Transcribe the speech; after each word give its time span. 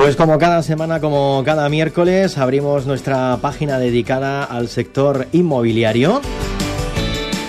Pues 0.00 0.16
como 0.16 0.38
cada 0.38 0.62
semana, 0.62 0.98
como 0.98 1.42
cada 1.44 1.68
miércoles, 1.68 2.38
abrimos 2.38 2.86
nuestra 2.86 3.36
página 3.42 3.78
dedicada 3.78 4.44
al 4.44 4.68
sector 4.68 5.26
inmobiliario. 5.32 6.22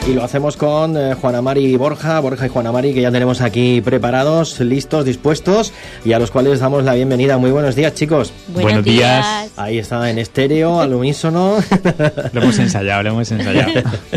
Y 0.05 0.13
lo 0.13 0.21
hacemos 0.21 0.57
con 0.57 0.97
eh, 0.97 1.13
Juana 1.13 1.41
Mari 1.41 1.77
Borja, 1.77 2.19
Borja 2.19 2.47
y 2.47 2.49
Juana 2.49 2.73
Mari, 2.73 2.93
que 2.93 3.01
ya 3.01 3.09
tenemos 3.09 3.39
aquí 3.39 3.79
preparados, 3.79 4.59
listos, 4.59 5.05
dispuestos, 5.05 5.71
y 6.03 6.11
a 6.11 6.19
los 6.19 6.29
cuales 6.29 6.59
damos 6.59 6.83
la 6.83 6.93
bienvenida. 6.93 7.37
Muy 7.37 7.51
buenos 7.51 7.75
días, 7.75 7.93
chicos. 7.93 8.33
Buenos, 8.49 8.83
días. 8.83 9.51
Ahí 9.55 9.77
está 9.77 10.09
en 10.09 10.17
estéreo, 10.17 10.81
al 10.81 10.93
unísono. 10.93 11.55
lo 12.33 12.41
hemos 12.41 12.59
ensayado, 12.59 13.03
lo 13.03 13.09
hemos 13.11 13.31
ensayado. 13.31 13.71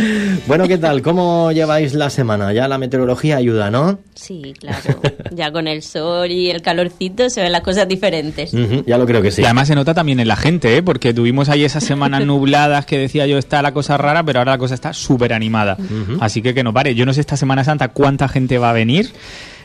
bueno, 0.49 0.67
¿qué 0.67 0.79
tal? 0.79 1.03
¿Cómo 1.03 1.53
lleváis 1.53 1.95
la 1.95 2.11
semana? 2.11 2.53
Ya 2.53 2.67
la 2.67 2.79
meteorología 2.79 3.37
ayuda, 3.37 3.71
¿no? 3.71 4.01
Sí, 4.15 4.55
claro. 4.59 5.01
Ya 5.33 5.51
con 5.51 5.67
el 5.67 5.83
sol 5.83 6.31
y 6.31 6.51
el 6.51 6.63
calorcito 6.63 7.29
se 7.29 7.43
ven 7.43 7.51
las 7.51 7.63
cosas 7.63 7.89
diferentes. 7.89 8.53
ya 8.87 8.99
lo 8.99 9.07
creo 9.07 9.21
que 9.21 9.31
sí. 9.31 9.43
Y 9.43 9.45
además 9.45 9.67
se 9.69 9.75
nota 9.75 9.95
también 9.95 10.21
en 10.21 10.29
la 10.29 10.37
gente, 10.37 10.77
¿eh? 10.77 10.83
porque 10.83 11.13
tuvimos 11.13 11.49
ahí 11.49 11.65
esas 11.65 11.83
semanas 11.83 12.25
nubladas 12.27 12.87
que 12.87 12.99
decía 12.99 13.27
yo 13.27 13.39
está 13.39 13.63
la 13.63 13.73
cosa 13.73 13.97
rara, 13.97 14.23
pero 14.23 14.39
ahora 14.39 14.53
la 14.53 14.59
cosa 14.59 14.75
está 14.75 14.93
súper 14.93 15.33
animada. 15.33 15.77
Así 16.21 16.43
que 16.43 16.55
que 16.55 16.63
no 16.63 16.73
pare. 16.73 16.95
Yo 16.95 17.05
no 17.07 17.13
sé 17.13 17.21
esta 17.21 17.37
Semana 17.37 17.65
Santa 17.65 17.89
cuánta 17.89 18.29
gente 18.29 18.59
va 18.59 18.71
a 18.71 18.73
venir. 18.73 19.11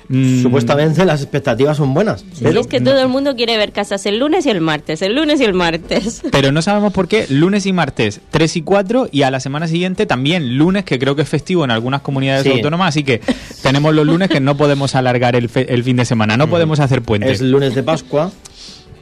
Mm. 0.10 0.42
Supuestamente 0.42 1.06
las 1.06 1.22
expectativas 1.22 1.78
son 1.78 1.94
buenas. 1.94 2.26
pero 2.42 2.60
es 2.60 2.68
que 2.68 2.82
todo 2.82 3.00
el 3.00 3.08
mundo 3.08 3.36
quiere 3.36 3.58
ver 3.58 3.72
casas 3.72 4.06
el 4.08 4.18
lunes 4.18 4.46
y 4.48 4.50
el 4.50 4.60
martes, 4.60 5.04
el 5.04 5.16
lunes 5.16 5.40
y 5.40 5.44
el 5.44 5.54
martes. 5.54 6.24
Pero 6.32 6.52
no 6.52 6.64
sabemos 6.64 6.92
por 6.94 7.08
qué, 7.08 7.28
lunes 7.30 7.68
y 7.68 7.74
martes, 7.74 8.20
3 8.32 8.58
y 8.58 8.62
4, 8.64 9.10
y 9.12 9.22
a 9.22 9.30
la 9.32 9.40
semana 9.40 9.68
siguiente 9.68 10.08
también 10.08 10.58
lunes, 10.58 10.84
que 10.84 10.98
creo 10.98 11.16
que 11.16 11.22
es 11.22 11.30
festivo 11.30 11.64
en 11.64 11.70
algunas 11.70 12.02
comunidades 12.02 12.48
autónomas, 12.48 12.90
así 12.90 13.04
que 13.04 13.22
tenemos 13.62 13.94
los 13.94 14.06
lunes 14.06 14.30
que 14.30 14.40
no 14.40 14.58
podemos 14.58 14.96
alargar 14.96 15.36
el, 15.36 15.50
el 15.54 15.84
fin 15.84 15.98
de 15.98 16.06
semana, 16.06 16.38
no 16.38 16.50
podemos 16.50 16.80
hacer 16.80 17.04
puentes. 17.04 17.34
Es 17.34 17.42
lunes 17.42 17.76
de 17.76 17.84
Pascua. 17.84 18.32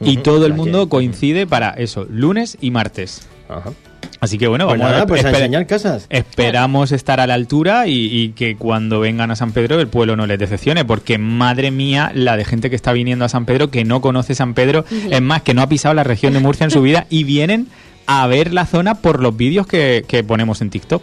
Y 0.00 0.18
todo 0.18 0.46
el 0.46 0.52
mundo 0.52 0.88
coincide 0.88 1.46
para 1.46 1.70
eso, 1.70 2.06
lunes 2.08 2.58
y 2.60 2.70
martes. 2.70 3.26
Ajá. 3.48 3.72
Así 4.20 4.36
que 4.36 4.48
bueno, 4.48 4.66
pues 4.66 4.80
vamos 4.80 4.96
a, 4.96 5.06
pues 5.06 5.24
enseñar 5.24 5.66
casas. 5.66 6.06
Esperamos 6.10 6.92
estar 6.92 7.20
a 7.20 7.26
la 7.26 7.34
altura 7.34 7.86
y, 7.86 8.30
que 8.30 8.56
cuando 8.56 9.00
vengan 9.00 9.30
a 9.30 9.36
San 9.36 9.52
Pedro 9.52 9.80
el 9.80 9.88
pueblo 9.88 10.16
no 10.16 10.26
les 10.26 10.38
decepcione, 10.38 10.84
porque 10.84 11.18
madre 11.18 11.70
mía 11.70 12.10
la 12.14 12.36
de 12.36 12.44
gente 12.44 12.70
que 12.70 12.76
está 12.76 12.92
viniendo 12.92 13.24
a 13.24 13.28
San 13.28 13.44
Pedro 13.44 13.70
que 13.70 13.84
no 13.84 14.00
conoce 14.00 14.34
San 14.34 14.54
Pedro, 14.54 14.84
es 15.10 15.22
más, 15.22 15.42
que 15.42 15.54
no 15.54 15.62
ha 15.62 15.68
pisado 15.68 15.94
la 15.94 16.04
región 16.04 16.32
de 16.32 16.40
Murcia 16.40 16.64
en 16.64 16.70
su 16.70 16.82
vida 16.82 17.06
y 17.10 17.24
vienen 17.24 17.68
a 18.08 18.26
ver 18.26 18.54
la 18.54 18.64
zona 18.64 18.94
por 18.94 19.22
los 19.22 19.36
vídeos 19.36 19.66
que, 19.66 20.24
ponemos 20.26 20.62
en 20.62 20.70
TikTok. 20.70 21.02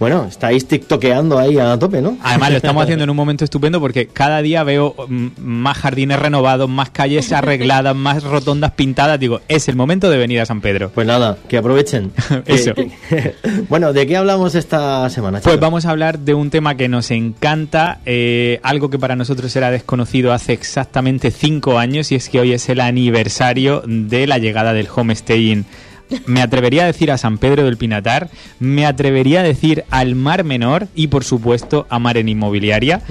Bueno, 0.00 0.24
estáis 0.24 0.66
tiktokeando 0.66 1.38
ahí 1.38 1.58
a 1.58 1.78
tope, 1.78 2.00
¿no? 2.00 2.16
Además, 2.22 2.50
lo 2.52 2.56
estamos 2.56 2.82
haciendo 2.84 3.04
en 3.04 3.10
un 3.10 3.16
momento 3.16 3.44
estupendo 3.44 3.80
porque 3.80 4.06
cada 4.06 4.40
día 4.40 4.64
veo 4.64 4.94
mm, 5.08 5.28
más 5.36 5.76
jardines 5.76 6.18
renovados, 6.18 6.70
más 6.70 6.88
calles 6.88 7.30
arregladas, 7.34 7.94
más 7.94 8.24
rotondas 8.24 8.72
pintadas. 8.72 9.20
Digo, 9.20 9.42
es 9.46 9.68
el 9.68 9.76
momento 9.76 10.08
de 10.08 10.16
venir 10.16 10.40
a 10.40 10.46
San 10.46 10.62
Pedro. 10.62 10.90
Pues 10.94 11.06
nada, 11.06 11.36
que 11.48 11.58
aprovechen. 11.58 12.12
Eso. 12.46 12.72
bueno, 13.68 13.92
¿de 13.92 14.06
qué 14.06 14.16
hablamos 14.16 14.54
esta 14.54 15.10
semana? 15.10 15.40
Pues 15.40 15.60
vamos 15.60 15.84
a 15.84 15.90
hablar 15.90 16.18
de 16.18 16.32
un 16.32 16.48
tema 16.48 16.78
que 16.78 16.88
nos 16.88 17.10
encanta, 17.10 18.00
eh, 18.06 18.58
algo 18.62 18.88
que 18.88 18.98
para 18.98 19.16
nosotros 19.16 19.54
era 19.54 19.70
desconocido 19.70 20.32
hace 20.32 20.54
exactamente 20.54 21.30
cinco 21.30 21.78
años 21.78 22.10
y 22.10 22.14
es 22.14 22.30
que 22.30 22.40
hoy 22.40 22.52
es 22.52 22.70
el 22.70 22.80
aniversario 22.80 23.82
de 23.86 24.26
la 24.26 24.38
llegada 24.38 24.72
del 24.72 24.88
homestaying 24.94 25.66
me 26.26 26.42
atrevería 26.42 26.84
a 26.84 26.86
decir 26.86 27.10
a 27.10 27.18
San 27.18 27.38
Pedro 27.38 27.64
del 27.64 27.76
Pinatar, 27.76 28.30
me 28.58 28.86
atrevería 28.86 29.40
a 29.40 29.44
decir 29.44 29.84
al 29.90 30.14
Mar 30.14 30.44
Menor 30.44 30.88
y 30.94 31.08
por 31.08 31.24
supuesto 31.24 31.86
a 31.90 31.98
Mar 31.98 32.16
en 32.16 32.28
Inmobiliaria. 32.28 33.02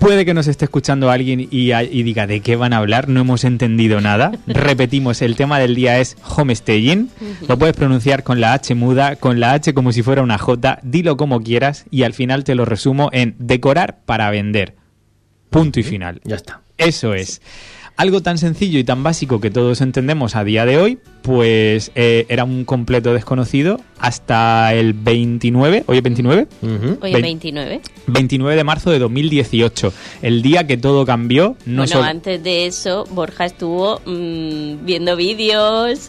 Puede 0.00 0.24
que 0.24 0.32
nos 0.32 0.46
esté 0.46 0.64
escuchando 0.64 1.10
alguien 1.10 1.40
y, 1.50 1.72
diga 2.02 2.26
de 2.26 2.40
qué 2.40 2.56
van 2.56 2.72
a 2.72 2.78
hablar, 2.78 3.10
no 3.10 3.20
hemos 3.20 3.44
entendido 3.44 4.00
nada. 4.00 4.32
Repetimos, 4.46 5.20
el 5.20 5.36
tema 5.36 5.58
del 5.58 5.74
día 5.74 5.98
es 5.98 6.16
homestaying. 6.36 7.10
Lo 7.46 7.58
puedes 7.58 7.76
pronunciar 7.76 8.22
con 8.22 8.40
la 8.40 8.54
H 8.54 8.74
muda, 8.74 9.16
con 9.16 9.40
la 9.40 9.52
H 9.52 9.74
como 9.74 9.92
si 9.92 10.02
fuera 10.02 10.22
una 10.22 10.38
J, 10.38 10.80
dilo 10.82 11.18
como 11.18 11.42
quieras 11.42 11.84
y 11.90 12.04
al 12.04 12.14
final 12.14 12.44
te 12.44 12.54
lo 12.54 12.64
resumo 12.64 13.10
en 13.12 13.36
decorar 13.38 13.98
para 14.06 14.30
vender. 14.30 14.74
Punto 15.50 15.80
y 15.80 15.82
final. 15.82 16.22
Ya 16.24 16.36
está. 16.36 16.62
Eso 16.78 17.12
es. 17.12 17.42
Algo 18.00 18.22
tan 18.22 18.38
sencillo 18.38 18.78
y 18.78 18.84
tan 18.84 19.02
básico 19.02 19.42
que 19.42 19.50
todos 19.50 19.82
entendemos 19.82 20.34
a 20.34 20.42
día 20.42 20.64
de 20.64 20.78
hoy, 20.78 20.98
pues 21.20 21.92
eh, 21.94 22.24
era 22.30 22.44
un 22.44 22.64
completo 22.64 23.12
desconocido 23.12 23.78
hasta 23.98 24.72
el 24.72 24.94
29, 24.94 25.84
hoy 25.86 25.98
es 25.98 26.02
29. 26.02 26.48
Hoy 27.02 27.14
es 27.14 27.20
29. 27.20 27.82
29 28.06 28.56
de 28.56 28.64
marzo 28.64 28.90
de 28.90 29.00
2018, 29.00 29.92
el 30.22 30.40
día 30.40 30.66
que 30.66 30.78
todo 30.78 31.04
cambió. 31.04 31.58
No 31.66 31.84
bueno, 31.84 32.02
antes 32.02 32.42
de 32.42 32.64
eso, 32.64 33.04
Borja 33.10 33.44
estuvo 33.44 34.00
mm, 34.06 34.86
viendo 34.86 35.14
vídeos 35.14 36.08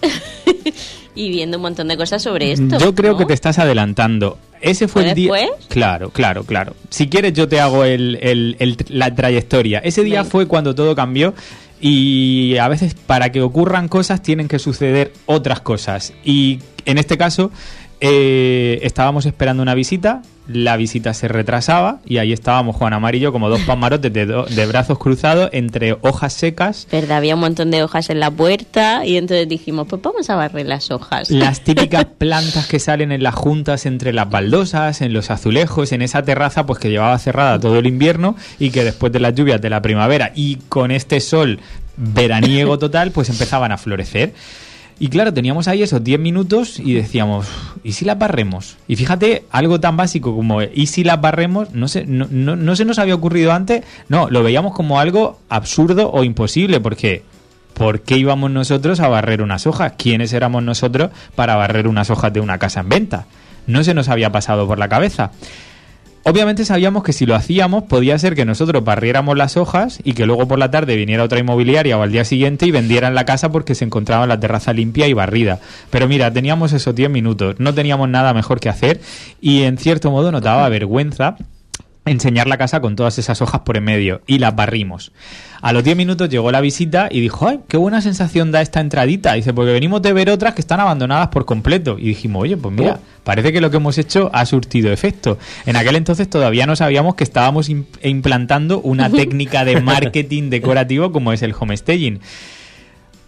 y 1.14 1.30
viendo 1.30 1.58
un 1.58 1.64
montón 1.64 1.90
de 1.90 1.98
cosas 1.98 2.24
sobre 2.24 2.54
esto. 2.54 2.78
Yo 2.80 2.96
creo 2.96 3.18
que 3.18 3.26
te 3.26 3.34
estás 3.34 3.60
adelantando. 3.60 4.38
Ese 4.62 4.88
fue 4.88 5.10
el 5.10 5.16
día. 5.16 5.34
Claro, 5.68 6.12
claro, 6.12 6.44
claro. 6.44 6.74
Si 6.90 7.10
quieres, 7.10 7.34
yo 7.34 7.50
te 7.50 7.60
hago 7.60 7.84
el, 7.84 8.56
la 8.88 9.14
trayectoria. 9.14 9.80
Ese 9.80 10.04
día 10.04 10.24
fue 10.24 10.46
cuando 10.46 10.74
todo 10.76 10.96
cambió 10.96 11.34
y 11.82 12.58
a 12.58 12.68
veces 12.68 12.94
para 12.94 13.32
que 13.32 13.42
ocurran 13.42 13.88
cosas 13.88 14.22
tienen 14.22 14.48
que 14.48 14.60
suceder 14.60 15.12
otras 15.26 15.62
cosas. 15.62 16.14
Y 16.24 16.60
en 16.86 16.98
este 16.98 17.18
caso 17.18 17.52
eh, 18.00 18.80
estábamos 18.84 19.26
esperando 19.26 19.64
una 19.64 19.74
visita, 19.74 20.22
la 20.48 20.76
visita 20.78 21.14
se 21.14 21.28
retrasaba 21.28 22.00
y 22.06 22.18
ahí 22.18 22.34
estábamos 22.34 22.76
Juan 22.76 22.94
Amarillo 22.94 23.32
como 23.32 23.50
dos 23.50 23.62
pamarotes 23.62 24.12
de, 24.12 24.26
de, 24.26 24.66
brazos 24.66 24.98
cruzados 24.98 25.50
entre 25.54 25.98
hojas 26.02 26.34
secas. 26.34 26.88
Verdad, 26.92 27.18
había 27.18 27.36
un 27.36 27.42
montón 27.42 27.72
de 27.72 27.84
hojas 27.84 28.10
en 28.10 28.20
la 28.20 28.32
puerta 28.32 29.06
y 29.06 29.18
entonces 29.18 29.48
dijimos, 29.48 29.88
pues 29.88 30.02
vamos 30.02 30.30
a 30.30 30.36
barrer 30.36 30.66
las 30.66 30.92
hojas. 30.92 31.30
Las 31.30 31.62
típicas 31.64 32.06
plantas 32.18 32.68
que 32.68 32.80
salen 32.80 33.12
en 33.12 33.24
las 33.24 33.36
juntas 33.36 33.86
entre 33.86 34.14
las 34.14 34.30
baldosas, 34.30 35.02
en 35.02 35.14
los 35.14 35.32
azulejos, 35.32 35.92
en 35.92 36.02
esa 36.02 36.24
terraza 36.24 36.66
pues 36.66 36.80
que 36.80 36.90
llevaba 36.90 37.18
cerrada 37.20 37.60
todo 37.60 37.78
el 37.78 37.88
invierno 37.88 38.36
y 38.60 38.72
que 38.72 38.84
después 38.84 39.12
de 39.12 39.20
las 39.20 39.36
lluvias 39.36 39.62
de 39.62 39.70
la 39.70 39.82
primavera 39.82 40.32
y 40.36 40.58
con 40.70 40.92
este 40.92 41.20
sol 41.20 41.60
veraniego 41.98 42.80
total 42.80 43.12
pues 43.12 43.30
empezaban 43.30 43.72
a 43.72 43.78
florecer. 43.78 44.34
Y 45.02 45.08
claro, 45.08 45.34
teníamos 45.34 45.68
ahí 45.68 45.82
esos 45.82 46.04
10 46.04 46.20
minutos 46.20 46.80
y 46.80 46.94
decíamos, 46.94 47.48
¿y 47.84 47.94
si 47.94 48.06
las 48.06 48.20
barremos? 48.20 48.78
Y 48.88 48.98
fíjate, 48.98 49.46
algo 49.50 49.80
tan 49.80 49.98
básico 49.98 50.36
como, 50.36 50.62
¿y 50.62 50.86
si 50.86 51.04
las 51.04 51.20
barremos? 51.20 51.72
No, 51.74 51.88
se, 51.88 52.06
no, 52.06 52.28
no, 52.30 52.76
se 52.76 52.86
nos 52.86 53.00
había 53.00 53.16
ocurrido 53.16 53.52
antes. 53.52 53.84
No, 54.10 54.30
lo 54.30 54.44
veíamos 54.44 54.76
como 54.76 55.00
algo 55.00 55.40
absurdo 55.50 56.12
o 56.12 56.24
imposible, 56.24 56.80
porque 56.82 57.24
¿por 57.74 58.02
qué 58.02 58.20
íbamos 58.20 58.52
nosotros 58.52 59.00
a 59.00 59.08
barrer 59.08 59.42
unas 59.42 59.66
hojas? 59.66 59.94
¿Quiénes 59.98 60.34
éramos 60.34 60.62
nosotros 60.62 61.10
para 61.34 61.56
barrer 61.56 61.88
unas 61.88 62.12
hojas 62.12 62.32
de 62.32 62.40
una 62.40 62.60
casa 62.60 62.82
en 62.82 62.90
venta? 62.90 63.26
No 63.66 63.84
se 63.84 63.96
nos 63.96 64.08
había 64.08 64.32
pasado 64.32 64.68
por 64.68 64.78
la 64.78 64.88
cabeza. 64.88 65.32
Obviamente 66.24 66.66
sabíamos 66.66 67.04
que 67.04 67.14
si 67.14 67.26
lo 67.26 67.34
hacíamos 67.34 67.84
podía 67.84 68.18
ser 68.20 68.36
que 68.36 68.46
nosotros 68.46 68.84
barriéramos 68.84 69.36
las 69.36 69.58
hojas 69.58 70.00
y 70.04 70.14
que 70.14 70.28
luego 70.28 70.48
por 70.48 70.60
la 70.60 70.70
tarde 70.70 70.96
viniera 70.96 71.24
otra 71.24 71.40
inmobiliaria 71.40 71.98
o 71.98 72.04
al 72.04 72.12
día 72.12 72.26
siguiente 72.26 72.68
y 72.68 72.72
vendieran 72.72 73.16
la 73.16 73.26
casa 73.26 73.52
porque 73.52 73.74
se 73.74 73.86
encontraba 73.86 74.28
la 74.28 74.40
terraza 74.40 74.72
limpia 74.72 75.08
y 75.08 75.14
barrida. 75.14 75.60
Pero 75.90 76.08
mira, 76.08 76.32
teníamos 76.32 76.74
esos 76.74 76.94
10 76.94 77.10
minutos, 77.10 77.56
no 77.58 77.74
teníamos 77.74 78.08
nada 78.08 78.36
mejor 78.36 78.60
que 78.60 78.70
hacer 78.70 79.02
y 79.42 79.64
en 79.64 79.80
cierto 79.80 80.12
modo 80.12 80.32
nos 80.32 80.44
daba 80.44 80.70
vergüenza 80.70 81.38
enseñar 82.06 82.48
la 82.48 82.58
casa 82.58 82.82
con 82.82 82.96
todas 82.96 83.20
esas 83.20 83.42
hojas 83.42 83.62
por 83.62 83.78
en 83.78 83.84
medio 83.84 84.22
y 84.26 84.40
las 84.40 84.56
barrimos. 84.56 85.12
A 85.62 85.74
los 85.74 85.84
10 85.84 85.96
minutos 85.96 86.30
llegó 86.30 86.52
la 86.52 86.60
visita 86.60 87.08
y 87.12 87.22
dijo, 87.22 87.48
¡ay, 87.48 87.60
qué 87.68 87.78
buena 87.78 88.02
sensación 88.02 88.52
da 88.52 88.62
esta 88.62 88.80
entradita! 88.80 89.34
Dice, 89.34 89.54
porque 89.54 89.72
venimos 89.72 90.02
de 90.02 90.12
ver 90.12 90.32
otras 90.32 90.56
que 90.56 90.62
están 90.62 90.80
abandonadas 90.80 91.28
por 91.28 91.46
completo. 91.46 91.98
Y 92.00 92.08
dijimos, 92.08 92.42
oye, 92.44 92.58
pues 92.58 92.74
mira, 92.74 93.00
parece 93.24 93.54
que 93.54 93.62
lo 93.62 93.70
que 93.70 93.78
hemos 93.78 94.00
hecho 94.00 94.32
ha 94.34 94.46
surtido 94.48 94.92
efecto. 94.92 95.38
En 95.68 95.76
aquel 95.76 95.96
entonces 95.96 96.28
todavía 96.28 96.66
no 96.66 96.76
sabíamos 96.76 97.14
que 97.14 97.24
estábamos 97.24 97.70
implantando 97.70 98.82
una 98.82 99.10
técnica 99.12 99.64
de 99.64 99.80
marketing 99.82 100.50
decorativo 100.50 101.12
como 101.12 101.32
es 101.32 101.44
el 101.44 101.54
homestaging. 101.58 102.20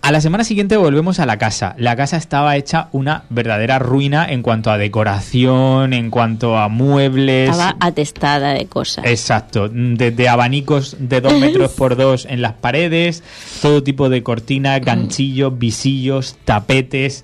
A 0.04 0.12
la 0.12 0.20
semana 0.20 0.44
siguiente 0.44 0.76
volvemos 0.76 1.22
a 1.22 1.26
la 1.26 1.38
casa. 1.38 1.76
La 1.78 1.96
casa 1.96 2.18
estaba 2.18 2.58
hecha 2.58 2.90
una 2.92 3.24
verdadera 3.30 3.80
ruina 3.80 4.30
en 4.30 4.42
cuanto 4.42 4.70
a 4.70 4.78
decoración, 4.78 5.94
en 5.94 6.10
cuanto 6.10 6.58
a 6.58 6.68
muebles. 6.68 7.50
Estaba 7.52 7.78
atestada 7.80 8.52
de 8.54 8.66
cosas. 8.66 9.06
Exacto. 9.06 9.70
Desde 9.72 10.28
abanicos 10.28 10.98
de 11.00 11.22
dos 11.22 11.40
metros 11.40 11.72
por 11.78 11.96
dos 11.96 12.28
en 12.30 12.42
las 12.42 12.52
paredes, 12.52 13.24
todo 13.62 13.82
tipo 13.82 14.10
de 14.10 14.24
cortinas, 14.24 14.82
ganchillos, 14.82 15.58
visillos, 15.58 16.36
tapetes. 16.44 17.24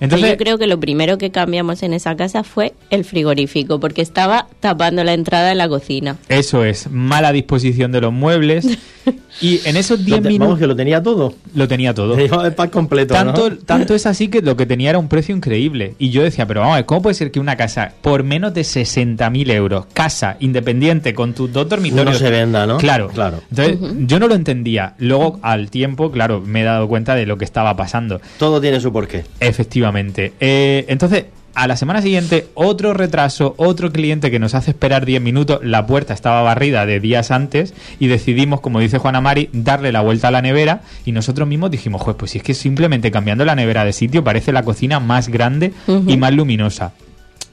Entonces, 0.00 0.30
yo 0.30 0.36
creo 0.36 0.58
que 0.58 0.66
lo 0.66 0.78
primero 0.80 1.18
que 1.18 1.30
cambiamos 1.30 1.82
en 1.82 1.92
esa 1.92 2.16
casa 2.16 2.42
fue 2.44 2.74
el 2.90 3.04
frigorífico, 3.04 3.80
porque 3.80 4.02
estaba 4.02 4.46
tapando 4.60 5.04
la 5.04 5.14
entrada 5.14 5.52
en 5.52 5.58
la 5.58 5.68
cocina. 5.68 6.16
Eso 6.28 6.64
es, 6.64 6.90
mala 6.90 7.32
disposición 7.32 7.92
de 7.92 8.00
los 8.00 8.12
muebles. 8.12 8.66
Y 9.40 9.60
en 9.68 9.76
esos 9.76 10.00
Lo 10.00 10.04
10 10.06 10.22
te- 10.22 10.28
minutos 10.28 10.46
Vamos, 10.48 10.58
que 10.58 10.66
lo 10.66 10.74
tenía 10.74 11.02
todo. 11.02 11.34
lo 11.54 11.68
tenía 11.68 11.92
todo. 11.94 12.16
El 12.44 12.54
pack 12.54 12.70
completo, 12.70 13.12
Tanto, 13.14 13.50
¿no? 13.50 13.56
tanto 13.66 13.94
es 13.94 14.06
así 14.06 14.28
que 14.28 14.40
lo 14.40 14.56
que 14.56 14.64
tenía 14.66 14.88
era 14.90 14.98
un 14.98 15.08
precio 15.08 15.36
increíble. 15.36 15.94
Y 15.98 16.08
yo 16.10 16.22
decía, 16.22 16.46
pero 16.46 16.60
vamos 16.60 16.72
a 16.72 16.76
ver, 16.78 16.86
¿cómo 16.86 17.02
puede 17.02 17.14
ser 17.14 17.30
que 17.30 17.38
una 17.38 17.54
casa 17.56 17.92
por 18.00 18.24
menos 18.24 18.54
de 18.54 18.62
60.000 18.62 19.50
euros, 19.52 19.84
casa 19.92 20.36
independiente 20.40 21.14
con 21.14 21.34
tus 21.34 21.52
dos 21.52 21.68
dormitorios, 21.68 22.14
No 22.14 22.18
se 22.18 22.30
venda, 22.30 22.66
¿no? 22.66 22.78
Claro, 22.78 23.08
Claro. 23.08 23.42
Entonces, 23.50 23.78
yo 24.06 24.18
no 24.18 24.26
lo 24.26 24.34
entendía. 24.34 24.94
Luego, 24.98 25.38
al 25.42 25.70
tiempo, 25.70 26.10
claro, 26.10 26.40
me 26.40 26.62
he 26.62 26.64
dado 26.64 26.88
cuenta 26.88 27.14
de 27.14 27.26
lo 27.26 27.36
que 27.38 27.44
estaba 27.44 27.76
pasando. 27.76 28.20
Todo 28.38 28.60
tiene 28.60 28.80
su 28.80 28.90
porqué. 28.90 29.24
Efectivamente. 29.38 29.85
Eh, 30.40 30.84
entonces, 30.88 31.26
a 31.54 31.66
la 31.66 31.76
semana 31.76 32.02
siguiente, 32.02 32.48
otro 32.54 32.92
retraso, 32.92 33.54
otro 33.56 33.90
cliente 33.90 34.30
que 34.30 34.38
nos 34.38 34.54
hace 34.54 34.72
esperar 34.72 35.06
10 35.06 35.22
minutos. 35.22 35.60
La 35.62 35.86
puerta 35.86 36.12
estaba 36.12 36.42
barrida 36.42 36.84
de 36.84 37.00
días 37.00 37.30
antes 37.30 37.72
y 37.98 38.08
decidimos, 38.08 38.60
como 38.60 38.78
dice 38.78 38.98
Juana 38.98 39.22
Mari, 39.22 39.48
darle 39.54 39.90
la 39.90 40.02
vuelta 40.02 40.28
a 40.28 40.30
la 40.30 40.42
nevera. 40.42 40.82
Y 41.06 41.12
nosotros 41.12 41.48
mismos 41.48 41.70
dijimos, 41.70 42.02
pues, 42.04 42.16
pues 42.16 42.30
si 42.32 42.38
es 42.38 42.44
que 42.44 42.52
simplemente 42.52 43.10
cambiando 43.10 43.44
la 43.46 43.54
nevera 43.54 43.86
de 43.86 43.94
sitio 43.94 44.22
parece 44.22 44.52
la 44.52 44.64
cocina 44.64 45.00
más 45.00 45.28
grande 45.28 45.72
y 46.06 46.16
más 46.18 46.32
luminosa. 46.34 46.92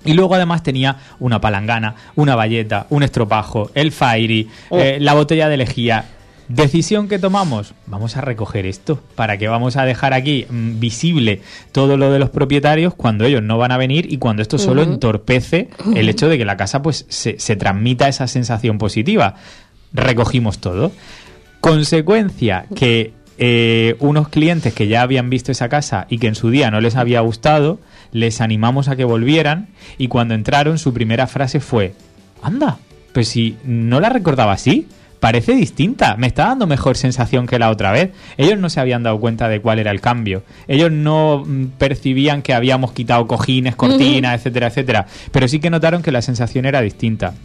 Y 0.05 0.11
luego 0.15 0.35
además 0.35 0.63
tenía 0.63 0.97
una 1.19 1.39
palangana, 1.39 1.95
una 2.15 2.35
valleta, 2.35 2.87
un 2.89 3.03
estropajo, 3.03 3.71
el 3.73 3.93
fairy, 3.93 4.49
Oh. 4.69 4.77
eh, 4.79 4.97
la 4.99 5.13
botella 5.13 5.47
de 5.47 5.55
lejía. 5.55 6.03
Decisión 6.47 7.07
que 7.07 7.19
tomamos, 7.19 7.73
vamos 7.85 8.17
a 8.17 8.21
recoger 8.21 8.65
esto. 8.65 9.01
¿Para 9.15 9.37
que 9.37 9.47
vamos 9.47 9.77
a 9.77 9.85
dejar 9.85 10.13
aquí 10.13 10.45
mm, 10.49 10.79
visible 10.79 11.41
todo 11.71 11.97
lo 11.97 12.11
de 12.11 12.19
los 12.19 12.29
propietarios 12.29 12.93
cuando 12.93 13.25
ellos 13.25 13.41
no 13.41 13.57
van 13.57 13.71
a 13.71 13.77
venir 13.77 14.11
y 14.11 14.17
cuando 14.17 14.41
esto 14.41 14.57
solo 14.57 14.83
entorpece 14.83 15.69
el 15.95 16.09
hecho 16.09 16.27
de 16.27 16.37
que 16.37 16.45
la 16.45 16.57
casa 16.57 16.81
pues 16.81 17.05
se, 17.09 17.39
se 17.39 17.55
transmita 17.55 18.07
esa 18.07 18.27
sensación 18.27 18.77
positiva? 18.77 19.35
Recogimos 19.93 20.59
todo. 20.59 20.91
Consecuencia 21.61 22.65
que 22.75 23.13
eh, 23.37 23.95
unos 23.99 24.29
clientes 24.29 24.73
que 24.73 24.87
ya 24.87 25.01
habían 25.01 25.29
visto 25.29 25.51
esa 25.51 25.67
casa 25.67 26.05
y 26.09 26.19
que 26.19 26.27
en 26.27 26.35
su 26.35 26.51
día 26.51 26.69
no 26.69 26.81
les 26.81 26.95
había 26.95 27.21
gustado, 27.21 27.79
les 28.11 28.41
animamos 28.41 28.89
a 28.89 28.95
que 28.95 29.05
volvieran 29.05 29.69
y 29.97 30.07
cuando 30.07 30.35
entraron 30.35 30.77
su 30.77 30.93
primera 30.93 31.25
frase 31.25 31.59
fue, 31.59 31.95
anda, 32.43 32.77
pues 33.11 33.29
si 33.29 33.57
no 33.63 33.99
la 33.99 34.09
recordaba 34.09 34.51
así, 34.51 34.87
parece 35.23 35.55
distinta, 35.55 36.17
me 36.17 36.27
está 36.27 36.47
dando 36.47 36.67
mejor 36.67 36.97
sensación 36.97 37.47
que 37.47 37.57
la 37.57 37.69
otra 37.69 37.93
vez. 37.93 38.11
Ellos 38.35 38.59
no 38.59 38.69
se 38.69 38.81
habían 38.81 39.03
dado 39.03 39.21
cuenta 39.21 39.47
de 39.47 39.61
cuál 39.61 39.79
era 39.79 39.89
el 39.89 40.01
cambio, 40.01 40.43
ellos 40.67 40.91
no 40.91 41.45
mm, 41.47 41.67
percibían 41.77 42.41
que 42.41 42.53
habíamos 42.53 42.91
quitado 42.91 43.25
cojines, 43.25 43.77
cortinas, 43.77 44.35
etcétera, 44.35 44.67
etcétera, 44.67 45.05
pero 45.31 45.47
sí 45.47 45.61
que 45.61 45.69
notaron 45.69 46.01
que 46.01 46.11
la 46.11 46.21
sensación 46.21 46.65
era 46.65 46.81
distinta. 46.81 47.35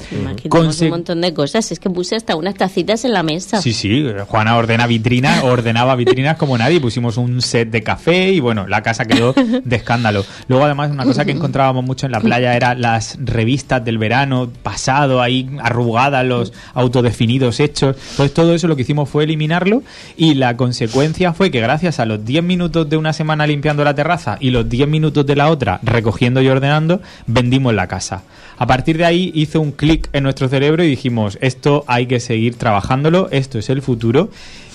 Conse- 0.49 0.87
un 0.87 0.91
montón 0.91 1.21
de 1.21 1.33
cosas. 1.33 1.71
Es 1.71 1.79
que 1.79 1.89
puse 1.89 2.17
hasta 2.17 2.35
unas 2.35 2.57
tacitas 2.57 3.05
en 3.05 3.13
la 3.13 3.23
mesa. 3.23 3.63
Sí, 3.63 3.73
sí, 3.73 4.05
Juana 4.27 4.57
ordena 4.57 4.89
vitrinas, 4.89 5.45
ordenaba 5.45 5.95
vitrinas 5.95 6.37
como 6.37 6.59
nadie, 6.59 6.81
pusimos 6.81 7.17
un 7.17 7.41
set 7.41 7.71
de 7.71 7.85
café 7.85 8.33
y 8.33 8.41
bueno, 8.41 8.67
la 8.67 8.83
casa 8.83 9.05
quedó 9.05 9.35
de 9.65 9.77
escándalo. 9.77 10.25
Luego 10.49 10.65
además 10.65 10.91
una 10.91 11.05
cosa 11.05 11.25
que 11.25 11.31
encontrábamos 11.31 11.85
mucho 11.85 12.07
en 12.07 12.13
la 12.13 12.21
playa 12.21 12.57
era 12.57 12.75
las 12.75 13.17
revistas 13.23 13.85
del 13.85 13.99
verano 13.99 14.51
pasado, 14.65 15.23
ahí 15.23 15.49
arrugadas, 15.63 16.27
los 16.27 16.53
autodefinidos 16.75 17.61
hechos. 17.69 17.97
Entonces 18.11 18.35
todo 18.35 18.55
eso 18.55 18.69
lo 18.69 18.77
que 18.77 18.83
hicimos 18.83 19.09
fue 19.09 19.25
eliminarlo 19.25 19.83
y 20.17 20.35
la 20.35 20.57
consecuencia 20.57 21.33
fue 21.33 21.51
que 21.51 21.61
gracias 21.61 22.01
a 22.01 22.07
los 22.07 22.25
10 22.25 22.43
minutos 22.43 22.89
de 22.89 22.97
una 22.97 23.13
semana 23.13 23.47
limpiando 23.47 23.85
la 23.85 23.95
terraza 23.95 24.37
y 24.41 24.51
los 24.51 24.69
10 24.69 24.89
minutos 24.89 25.27
de 25.27 25.37
la 25.37 25.51
otra 25.51 25.81
recogiendo 25.83 26.41
y 26.43 26.49
ordenando, 26.49 27.01
vendimos 27.27 27.75
la 27.75 27.87
casa. 27.87 28.23
A 28.59 28.67
partir 28.67 28.99
de 28.99 29.05
ahí 29.05 29.31
hizo 29.35 29.61
un 29.61 29.73
clic 29.73 30.09
en 30.13 30.25
nuestro 30.25 30.49
cerebro 30.49 30.83
y 30.83 30.89
dijimos, 30.89 31.39
esto 31.41 31.85
hay 31.87 32.07
que 32.07 32.19
seguir 32.19 32.57
trabajándolo, 32.57 33.29
esto 33.31 33.59
es 33.59 33.71
el 33.71 33.83
futuro. 33.83 34.31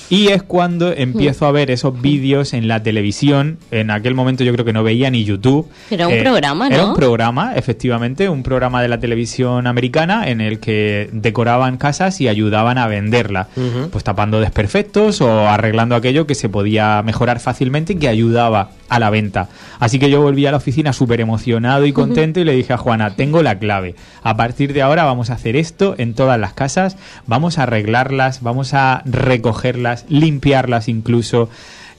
Y 0.10 0.28
es 0.28 0.44
cuando 0.44 0.92
empiezo 0.92 1.46
a 1.46 1.52
ver 1.52 1.72
esos 1.72 2.00
vídeos 2.00 2.54
en 2.54 2.68
la 2.68 2.84
televisión. 2.84 3.58
En 3.72 3.90
aquel 3.92 4.14
momento 4.16 4.44
yo 4.44 4.54
creo 4.54 4.66
que 4.66 4.74
no 4.74 4.84
veía 4.84 5.10
ni 5.10 5.24
YouTube. 5.24 5.68
Era 5.90 6.08
un 6.08 6.20
programa, 6.20 6.68
Era 6.68 6.78
¿no? 6.78 6.90
un 6.90 6.96
programa, 6.96 7.56
efectivamente, 7.56 8.30
un 8.30 8.44
programa 8.44 8.82
de 8.82 8.88
la 8.88 9.00
televisión 9.00 9.68
americana 9.68 10.30
en 10.30 10.42
el 10.42 10.60
que 10.60 11.10
decoraban 11.12 11.78
casas 11.78 12.22
y 12.22 12.28
ayudaban 12.28 12.78
a 12.78 12.88
venderla. 12.88 13.48
Pues 13.92 14.04
tapando 14.04 14.40
desperfectos 14.40 15.22
o 15.22 15.48
arreglando 15.48 15.96
aquello 15.96 16.28
que 16.28 16.36
se 16.36 16.50
podía 16.50 17.02
mejorar 17.04 17.40
fácilmente 17.40 17.94
y 17.94 17.96
que 17.98 18.08
ayudaba 18.08 18.72
a 18.94 19.00
la 19.00 19.10
venta. 19.10 19.50
Así 19.80 19.98
que 19.98 20.12
yo 20.12 20.22
volví 20.22 20.46
a 20.46 20.52
la 20.52 20.58
oficina 20.58 20.94
súper 20.94 21.20
emocionado 21.20 21.88
y 21.88 21.94
contento 21.94 22.40
y 22.40 22.44
le 22.44 22.54
dije 22.54 22.74
a 22.74 22.78
Juana, 22.78 23.16
tengo 23.16 23.42
la 23.42 23.58
clave. 23.58 23.96
A 24.22 24.38
partir 24.38 24.72
de 24.72 24.84
ahora 24.84 25.04
vamos 25.04 25.32
a 25.32 25.34
hacer 25.34 25.56
esto 25.56 25.96
en 25.98 26.14
todas 26.14 26.40
las 26.40 26.54
casas, 26.54 26.96
vamos 27.26 27.58
a 27.58 27.64
arreglarlas, 27.64 28.44
vamos 28.44 28.76
a 28.76 29.02
recogerlas, 29.06 30.06
limpiarlas 30.10 30.90
incluso. 30.90 31.50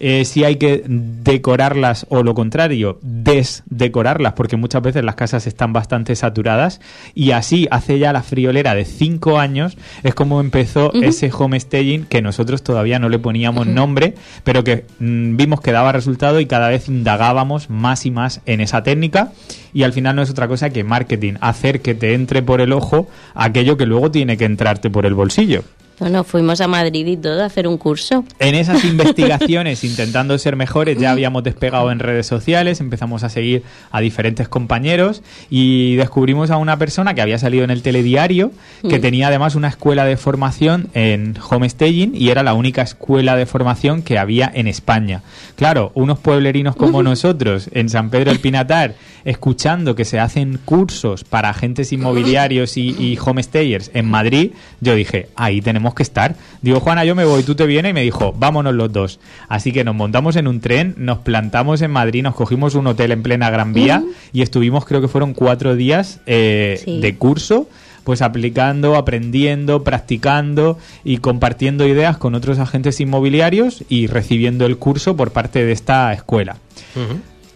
Eh, 0.01 0.25
si 0.25 0.45
hay 0.45 0.57
que 0.57 0.85
decorarlas 0.87 2.07
o 2.09 2.23
lo 2.23 2.35
contrario, 2.35 2.99
desdecorarlas, 3.03 4.35
porque 4.35 4.57
muchas 4.57 4.83
veces 4.83 5.05
las 5.05 5.15
casas 5.15 5.47
están 5.47 5.73
bastante 5.73 6.15
saturadas. 6.17 6.81
Y 7.15 7.33
así, 7.33 7.67
hace 7.71 7.99
ya 7.99 8.13
la 8.13 8.23
friolera 8.23 8.75
de 8.75 8.85
cinco 8.85 9.39
años, 9.39 9.77
es 10.03 10.15
como 10.15 10.41
empezó 10.41 10.93
ese 10.93 11.31
homestaging 11.37 12.07
que 12.07 12.23
nosotros 12.23 12.63
todavía 12.63 12.99
no 12.99 13.09
le 13.09 13.19
poníamos 13.19 13.67
nombre, 13.67 14.15
pero 14.43 14.65
que 14.65 14.85
mm, 14.99 15.37
vimos 15.37 15.61
que 15.61 15.73
daba 15.73 15.93
resultado 15.93 16.41
y 16.41 16.47
cada 16.47 16.69
vez 16.69 16.89
indagábamos 16.89 17.71
más 17.71 18.07
y 18.07 18.11
más 18.11 18.41
en 18.47 18.61
esa 18.61 18.83
técnica. 18.83 19.33
Y 19.73 19.83
al 19.83 19.93
final 19.93 20.17
no 20.17 20.23
es 20.23 20.31
otra 20.31 20.49
cosa 20.49 20.71
que 20.71 20.85
marketing, 20.85 21.35
hacer 21.41 21.81
que 21.81 21.95
te 21.95 22.15
entre 22.15 22.43
por 22.43 22.61
el 22.61 22.73
ojo 22.73 23.09
aquello 23.35 23.77
que 23.77 23.87
luego 23.87 24.11
tiene 24.11 24.37
que 24.37 24.45
entrarte 24.45 24.91
por 24.91 25.07
el 25.07 25.15
bolsillo. 25.15 25.65
Bueno, 26.01 26.25
fuimos 26.25 26.61
a 26.61 26.67
Madrid 26.67 27.07
y 27.07 27.17
todo 27.17 27.43
a 27.43 27.47
hacer 27.47 27.69
un 27.69 27.79
curso. 27.79 28.25
En 28.41 28.57
esas 28.57 28.85
investigaciones, 28.85 29.85
intentando 29.85 30.37
ser 30.39 30.57
mejores, 30.57 30.99
ya 30.99 31.13
habíamos 31.13 31.45
despegado 31.45 31.93
en 31.93 32.01
redes 32.01 32.27
sociales, 32.27 32.81
empezamos 32.81 33.23
a 33.23 33.29
seguir 33.29 33.63
a 33.93 34.01
diferentes 34.01 34.49
compañeros 34.49 35.23
y 35.51 35.95
descubrimos 35.95 36.51
a 36.51 36.57
una 36.57 36.79
persona 36.79 37.15
que 37.15 37.23
había 37.23 37.39
salido 37.39 37.63
en 37.65 37.71
el 37.71 37.83
telediario, 37.83 38.51
que 38.89 38.99
tenía 38.99 39.29
además 39.29 39.55
una 39.55 39.69
escuela 39.69 40.05
de 40.05 40.17
formación 40.17 40.89
en 40.95 41.37
homestaging 41.49 42.13
y 42.15 42.31
era 42.31 42.43
la 42.43 42.55
única 42.55 42.83
escuela 42.83 43.37
de 43.37 43.47
formación 43.47 44.03
que 44.03 44.19
había 44.19 44.51
en 44.53 44.67
España. 44.67 45.23
Claro, 45.55 45.93
unos 45.95 46.19
pueblerinos 46.19 46.75
como 46.75 47.03
nosotros 47.03 47.69
en 47.73 47.89
San 47.89 48.11
Pedro 48.11 48.33
del 48.33 48.41
Pinatar, 48.41 48.95
escuchando 49.25 49.95
que 49.95 50.05
se 50.05 50.19
hacen 50.19 50.59
cursos 50.65 51.25
para 51.25 51.51
agentes 51.51 51.93
inmobiliarios 51.93 52.77
y, 52.77 52.91
y 52.99 53.19
homestayers 53.25 53.91
en 53.95 54.07
Madrid, 54.07 54.53
yo 54.81 54.95
dije, 54.95 55.29
ahí 55.37 55.61
tenemos 55.61 55.84
que 55.93 56.03
estar. 56.03 56.35
Digo, 56.63 56.81
Juana, 56.81 57.05
yo 57.05 57.15
me 57.15 57.27
voy, 57.27 57.43
tú 57.43 57.55
te 57.55 57.67
vienes, 57.67 57.91
y 57.91 57.93
me 57.93 58.01
dijo, 58.01 58.33
vámonos 58.35 58.75
los 58.75 58.91
dos. 58.91 59.21
Así 59.51 59.73
que 59.73 59.85
nos 59.85 59.95
montamos 59.95 60.37
en 60.37 60.49
un 60.49 60.61
tren, 60.61 60.95
nos 60.97 61.19
plantamos 61.19 61.83
en 61.83 61.91
Madrid, 61.91 62.23
nos 62.23 62.35
cogimos 62.35 62.75
un 62.75 62.87
hotel 62.87 63.13
en 63.13 63.23
plena 63.23 63.51
Gran 63.51 63.75
Vía 63.75 64.03
y 64.33 64.41
estuvimos, 64.41 64.87
creo 64.87 65.03
que 65.03 65.09
fueron 65.09 65.35
cuatro 65.35 65.77
días 65.77 66.21
eh, 66.25 66.81
Sí. 66.83 67.01
de 67.01 67.17
curso 67.17 67.69
pues 68.05 68.21
aplicando, 68.21 68.97
aprendiendo, 68.97 69.83
practicando 69.83 70.79
y 71.05 71.19
compartiendo 71.19 71.87
ideas 71.87 72.19
con 72.19 72.35
otros 72.35 72.59
agentes 72.59 73.01
inmobiliarios 73.01 73.83
y 73.89 74.09
recibiendo 74.09 74.67
el 74.67 74.77
curso 74.77 75.17
por 75.17 75.31
parte 75.33 75.65
de 75.65 75.73
esta 75.73 76.13
escuela. 76.13 76.59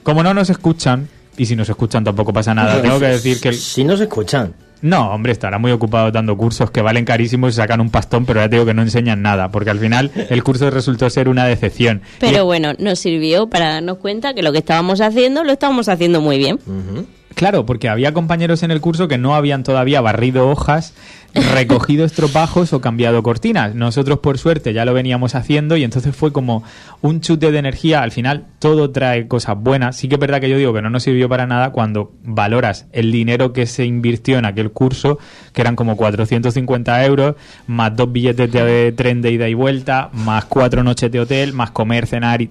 Como 0.03 0.23
no 0.23 0.33
nos 0.33 0.49
escuchan, 0.49 1.09
y 1.37 1.45
si 1.45 1.55
nos 1.55 1.69
escuchan 1.69 2.03
tampoco 2.03 2.33
pasa 2.33 2.55
nada, 2.55 2.81
tengo 2.81 2.99
que 2.99 3.09
decir 3.09 3.41
que 3.41 3.51
el, 3.51 3.55
Si 3.57 3.85
no 3.85 3.97
se 3.99 4.05
escuchan. 4.05 4.55
No, 4.83 5.11
hombre, 5.13 5.33
estará 5.33 5.59
muy 5.59 5.73
ocupado 5.73 6.11
dando 6.11 6.37
cursos 6.37 6.71
que 6.71 6.81
valen 6.83 7.05
carísimos 7.05 7.55
y 7.55 7.57
sacan 7.57 7.81
un 7.81 7.91
pastón, 7.91 8.25
pero 8.27 8.41
ya 8.41 8.49
te 8.49 8.57
digo 8.57 8.67
que 8.67 8.75
no 8.75 8.83
enseñan 8.83 9.23
nada, 9.23 9.51
porque 9.51 9.71
al 9.71 9.79
final 9.79 10.11
el 10.31 10.43
curso 10.45 10.71
resultó 10.71 11.09
ser 11.11 11.29
una 11.29 11.45
decepción. 11.47 12.03
Y- 12.17 12.21
Pero 12.21 12.45
bueno, 12.45 12.73
nos 12.79 12.99
sirvió 12.99 13.49
para 13.49 13.73
darnos 13.75 13.99
cuenta 13.99 14.35
que 14.35 14.43
lo 14.43 14.53
que 14.53 14.59
estábamos 14.59 15.01
haciendo 15.01 15.45
lo 15.45 15.53
estábamos 15.53 15.89
haciendo 15.89 16.21
muy 16.21 16.39
bien. 16.39 16.59
Claro, 17.39 17.65
porque 17.65 17.89
había 17.89 18.13
compañeros 18.13 18.65
en 18.65 18.73
el 18.73 18.81
curso 18.81 19.07
que 19.07 19.17
no 19.17 19.37
habían 19.37 19.63
todavía 19.63 20.01
barrido 20.01 20.49
hojas, 20.49 20.93
recogido 21.55 22.05
estropajos 22.05 22.73
o 22.73 22.81
cambiado 22.81 23.23
cortinas. 23.23 23.77
Nosotros, 23.77 24.19
por 24.19 24.39
suerte, 24.39 24.73
ya 24.73 24.85
lo 24.85 24.93
veníamos 24.93 25.37
haciendo 25.37 25.77
y 25.77 25.85
entonces 25.85 26.17
fue 26.17 26.33
como 26.33 26.65
un 27.01 27.21
chute 27.21 27.53
de 27.53 27.59
energía. 27.61 28.03
Al 28.03 28.11
final, 28.11 28.47
todo 28.59 28.91
trae 28.91 29.29
cosas 29.29 29.57
buenas. 29.57 29.95
Sí 29.95 30.09
que 30.09 30.17
es 30.17 30.21
verdad 30.21 30.41
que 30.41 30.51
yo 30.51 30.59
digo 30.59 30.75
que 30.75 30.83
no 30.83 30.91
nos 30.91 31.05
sirvió 31.05 31.29
para 31.29 31.47
nada 31.47 31.71
cuando 31.71 32.11
valoras 32.25 32.89
el 32.91 33.13
dinero 33.13 33.53
que 33.53 33.67
se 33.67 33.85
invirtió 33.85 34.37
en 34.39 34.45
aquel 34.45 34.73
curso, 34.73 35.21
que 35.53 35.61
eran 35.61 35.77
como 35.77 35.97
450 35.97 37.05
euros, 37.05 37.37
más 37.69 37.95
dos 37.95 38.11
billetes 38.11 38.51
de 38.51 38.91
tren 38.97 39.23
de 39.23 39.31
ida 39.31 39.49
y 39.49 39.55
vuelta, 39.55 40.11
más 40.13 40.45
cuatro 40.47 40.83
noches 40.83 41.13
de 41.13 41.21
hotel, 41.21 41.53
más 41.53 41.71
comer, 41.71 42.09
cenar 42.09 42.43
y 42.43 42.51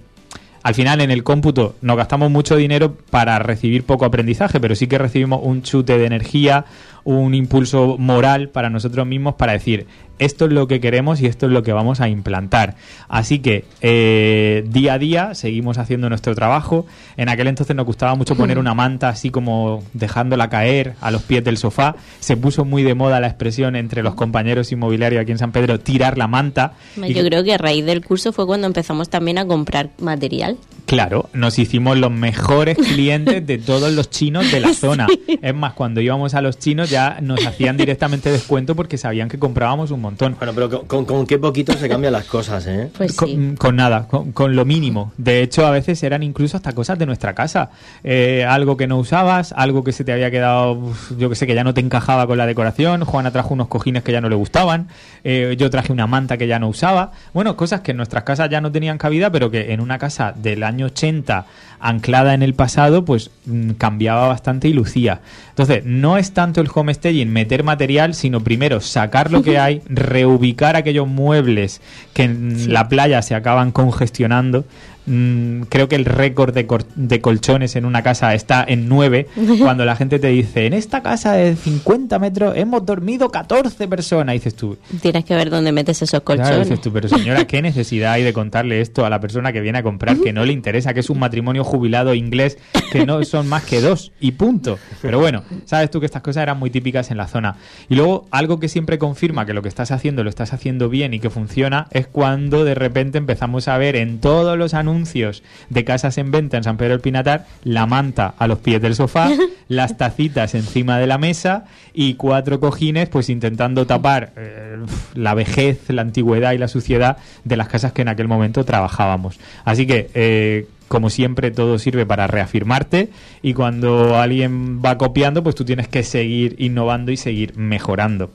al 0.68 0.76
final 0.76 1.00
en 1.00 1.12
el 1.12 1.24
cómputo 1.24 1.76
nos 1.80 1.96
gastamos 1.96 2.30
mucho 2.30 2.58
dinero 2.58 2.94
para 3.10 3.40
recibir 3.40 3.86
poco 3.86 4.04
aprendizaje, 4.04 4.60
pero 4.60 4.76
sí 4.76 4.88
que 4.88 4.98
recibimos 4.98 5.40
un 5.42 5.62
chute 5.62 5.98
de 5.98 6.06
energía, 6.06 6.66
un 7.08 7.34
impulso 7.34 7.96
moral 7.98 8.50
para 8.50 8.70
nosotros 8.70 9.08
mismos 9.08 9.36
para 9.36 9.54
decir, 9.54 9.88
esto 10.20 10.44
es 10.44 10.52
lo 10.52 10.68
que 10.68 10.82
queremos 10.82 11.22
y 11.22 11.26
esto 11.26 11.46
es 11.46 11.54
lo 11.54 11.64
que 11.64 11.72
vamos 11.72 12.02
a 12.02 12.10
implantar. 12.10 12.76
Así 13.08 13.40
que 13.40 13.64
eh, 13.82 14.66
día 14.68 14.96
a 14.96 15.00
día 15.00 15.34
seguimos 15.34 15.78
haciendo 15.78 16.10
nuestro 16.10 16.36
trabajo. 16.36 16.86
En 17.16 17.30
aquel 17.30 17.48
entonces 17.48 17.74
nos 17.78 17.86
gustaba 17.86 18.16
mucho 18.16 18.36
poner 18.38 18.60
una 18.60 18.74
manta 18.74 19.08
así 19.08 19.30
como 19.30 19.84
dejándola 19.94 20.50
caer 20.50 20.96
a 21.00 21.10
los 21.10 21.22
pies 21.22 21.46
del 21.46 21.56
sofá. 21.56 21.96
Se 22.20 22.36
puso 22.36 22.66
muy 22.66 22.84
de 22.84 22.94
moda 22.94 23.22
la 23.22 23.28
expresión 23.28 23.78
entre 23.78 24.04
los 24.04 24.16
compañeros 24.16 24.74
inmobiliarios 24.74 25.22
aquí 25.22 25.32
en 25.32 25.38
San 25.38 25.54
Pedro, 25.54 25.80
tirar 25.80 26.18
la 26.18 26.28
manta. 26.28 26.74
Yo 26.98 27.24
creo 27.24 27.42
que 27.46 27.54
a 27.54 27.58
raíz 27.58 27.86
del 27.86 28.04
curso 28.04 28.34
fue 28.34 28.46
cuando 28.46 28.68
empezamos 28.68 29.08
también 29.08 29.38
a 29.38 29.46
comprar 29.46 29.92
material. 29.98 30.58
Claro, 30.88 31.30
nos 31.34 31.60
hicimos 31.60 31.98
los 31.98 32.10
mejores 32.10 32.78
clientes 32.94 33.46
de 33.46 33.58
todos 33.58 33.92
los 33.92 34.10
chinos 34.10 34.50
de 34.54 34.62
la 34.62 34.74
zona. 34.74 35.06
Es 35.42 35.54
más, 35.54 35.74
cuando 35.74 36.00
íbamos 36.00 36.34
a 36.34 36.42
los 36.42 36.60
chinos 36.60 36.90
ya 36.90 37.18
nos 37.22 37.46
hacían 37.46 37.76
directamente 37.76 38.32
descuento 38.32 38.74
porque 38.74 38.98
sabían 38.98 39.28
que 39.28 39.38
comprábamos 39.38 39.92
un 39.92 40.00
montón. 40.00 40.38
Bueno, 40.40 40.54
pero 40.56 40.88
con, 40.88 41.28
qué 41.28 41.38
poquito 41.40 41.74
se 41.74 41.90
cambian 41.90 42.14
las 42.14 42.24
cosas, 42.24 42.66
¿eh? 42.68 42.90
Pues 42.98 43.18
con, 43.58 43.76
nada, 43.76 44.08
con, 44.08 44.56
lo 44.56 44.64
mínimo. 44.64 45.12
De 45.18 45.42
hecho, 45.42 45.68
a 45.68 45.72
veces 45.72 46.02
eran 46.04 46.24
incluso 46.24 46.56
hasta 46.56 46.72
cosas 46.72 46.98
de 46.98 47.06
nuestra 47.06 47.36
casa. 47.36 47.70
Eh, 48.06 48.46
algo 48.48 48.78
que 48.78 48.88
no 48.88 48.98
usabas, 48.98 49.54
algo 49.58 49.84
que 49.84 49.92
se 49.92 50.06
te 50.06 50.14
había 50.14 50.32
quedado, 50.32 50.94
yo 51.18 51.28
que 51.30 51.36
sé, 51.36 51.46
que 51.46 51.54
ya 51.54 51.66
no 51.66 51.74
te 51.74 51.82
encajaba 51.82 52.26
con 52.28 52.38
la 52.38 52.46
decoración. 52.46 53.04
Juana 53.04 53.32
trajo 53.32 53.54
unos 53.54 53.68
cojines 53.68 54.04
que 54.04 54.14
ya 54.14 54.22
no 54.22 54.30
le 54.30 54.36
gustaban. 54.36 54.88
Eh, 55.26 55.56
yo 55.60 55.70
traje 55.70 55.92
una 55.92 56.08
manta 56.08 56.38
que 56.38 56.48
ya 56.48 56.60
no 56.60 56.70
usaba. 56.70 57.12
Bueno, 57.34 57.58
cosas 57.58 57.82
que 57.82 57.92
en 57.92 57.98
nuestras 57.98 58.24
casas 58.24 58.50
ya 58.50 58.62
no 58.62 58.72
tenían 58.72 58.98
cabida, 58.98 59.34
pero 59.34 59.52
que 59.52 59.74
en 59.74 59.82
una 59.82 59.98
casa 59.98 60.34
del 60.34 60.64
año 60.64 60.77
80 60.78 61.46
anclada 61.80 62.34
en 62.34 62.44
el 62.44 62.54
pasado, 62.54 63.06
pues 63.06 63.32
mm, 63.46 63.72
cambiaba 63.72 64.28
bastante 64.28 64.68
y 64.68 64.74
lucía. 64.74 65.22
Entonces, 65.50 65.84
no 65.86 66.18
es 66.18 66.32
tanto 66.32 66.62
el 66.62 66.70
homestaging 66.74 67.32
meter 67.32 67.64
material, 67.64 68.14
sino 68.14 68.42
primero 68.42 68.82
sacar 68.82 69.32
lo 69.32 69.42
que 69.42 69.60
hay, 69.60 69.82
reubicar 69.88 70.76
aquellos 70.76 71.08
muebles 71.08 71.82
que 72.14 72.24
en 72.24 72.74
la 72.74 72.90
playa 72.90 73.22
se 73.22 73.36
acaban 73.36 73.72
congestionando, 73.72 74.66
Mm, 75.08 75.62
creo 75.70 75.88
que 75.88 75.96
el 75.96 76.04
récord 76.04 76.54
de, 76.54 76.68
de, 76.96 77.22
colchones 77.22 77.78
en 77.78 77.86
una 77.86 78.04
casa 78.04 78.34
está 78.34 78.66
en 78.68 78.90
9, 78.90 79.28
cuando 79.60 79.86
la 79.86 79.96
gente 79.96 80.20
te 80.20 80.28
dice, 80.28 80.66
en 80.66 80.74
esta 80.74 81.02
casa 81.02 81.32
de 81.32 81.56
50 81.56 82.20
metros 82.20 82.58
hemos 82.58 82.86
dormido 82.86 83.30
14 83.30 83.88
personas, 83.88 84.34
dices 84.34 84.54
tú. 84.54 84.78
Tienes 85.02 85.24
que 85.24 85.34
ver 85.34 85.50
dónde 85.50 85.72
metes 85.72 86.02
esos 86.02 86.22
colchones. 86.22 86.68
dices 86.68 86.82
tú, 86.82 86.92
pero 86.92 87.08
señora, 87.08 87.48
¿qué 87.48 87.62
necesidad 87.62 88.12
hay 88.12 88.24
de 88.24 88.34
contarle 88.34 88.82
esto 88.82 89.06
a 89.06 89.10
la 89.10 89.22
persona 89.22 89.54
que 89.54 89.62
viene 89.62 89.78
a 89.78 89.84
comprar 89.84 90.18
que 90.18 90.34
no 90.34 90.44
le 90.44 90.52
interesa, 90.52 90.94
que 90.94 91.00
es 91.00 91.10
un 91.10 91.20
matrimonio 91.20 91.64
jubilado 91.68 92.14
inglés, 92.14 92.58
que 92.92 93.06
no 93.06 93.24
son 93.24 93.48
más 93.48 93.64
que 93.64 93.82
dos 93.82 94.12
y 94.20 94.32
punto? 94.32 94.80
Pero 95.02 95.20
bueno, 95.20 95.44
sabes 95.66 95.92
tú 95.92 96.00
que 96.00 96.06
estas 96.06 96.22
cosas 96.22 96.44
eran 96.44 96.58
muy 96.58 96.70
típicas 96.70 97.12
en 97.12 97.18
la 97.18 97.28
zona. 97.28 97.58
Y 97.90 97.96
luego, 97.96 98.28
algo 98.32 98.60
que 98.60 98.70
siempre 98.70 98.98
confirma 98.98 99.46
que 99.46 99.54
lo 99.54 99.62
que 99.62 99.70
estás 99.70 99.92
haciendo 99.92 100.24
lo 100.24 100.30
estás 100.30 100.54
haciendo 100.54 100.90
bien 100.90 101.14
y 101.14 101.20
que 101.20 101.30
funciona, 101.30 101.88
es 101.92 102.08
cuando 102.08 102.64
de 102.64 102.76
repente 102.76 103.18
empezamos 103.18 103.68
a 103.68 103.78
ver 103.78 103.96
en 103.96 104.20
todos 104.20 104.58
los 104.58 104.74
anuncios 104.74 105.44
de 105.70 105.84
casas 105.84 106.18
en 106.18 106.32
venta 106.32 106.58
en 106.58 106.64
San 106.64 106.78
Pedro 106.78 106.94
del 106.94 107.02
Pinatar, 107.02 107.46
la 107.64 107.86
manta 107.86 108.34
a 108.38 108.48
los 108.48 108.60
pies 108.60 108.82
del 108.82 108.96
sofá, 108.96 109.30
las 109.68 109.98
tacitas 109.98 110.56
encima 110.56 110.98
de 110.98 111.08
la 111.08 111.18
mesa 111.18 111.66
y 111.94 112.16
cuatro 112.16 112.60
cojines 112.60 113.10
pues 113.10 113.30
intentando 113.30 113.86
tapar 113.86 114.34
eh, 114.38 114.78
la 115.14 115.34
vejez, 115.34 115.90
la 115.90 116.02
antigüedad 116.02 116.54
y 116.54 116.58
la 116.58 116.68
suciedad 116.68 117.18
de 117.44 117.58
las 117.58 117.68
casas 117.68 117.92
que 117.92 118.02
en 118.02 118.10
aquel 118.10 118.28
momento 118.28 118.64
trabajábamos. 118.64 119.40
Así 119.66 119.86
que 119.86 120.10
eh, 120.14 120.68
como 120.88 121.10
siempre, 121.10 121.52
todo 121.52 121.80
sirve 121.80 122.06
para 122.06 122.28
reafirmarte 122.28 123.10
y 123.42 123.54
cuando 123.54 124.18
alguien 124.18 124.82
va 124.84 124.98
copiando, 124.98 125.44
pues 125.44 125.56
tú 125.56 125.66
tienes 125.66 125.88
que 125.88 126.04
seguir 126.04 126.56
innovando 126.60 127.12
y 127.12 127.18
seguir 127.18 127.58
mejorando. 127.58 128.32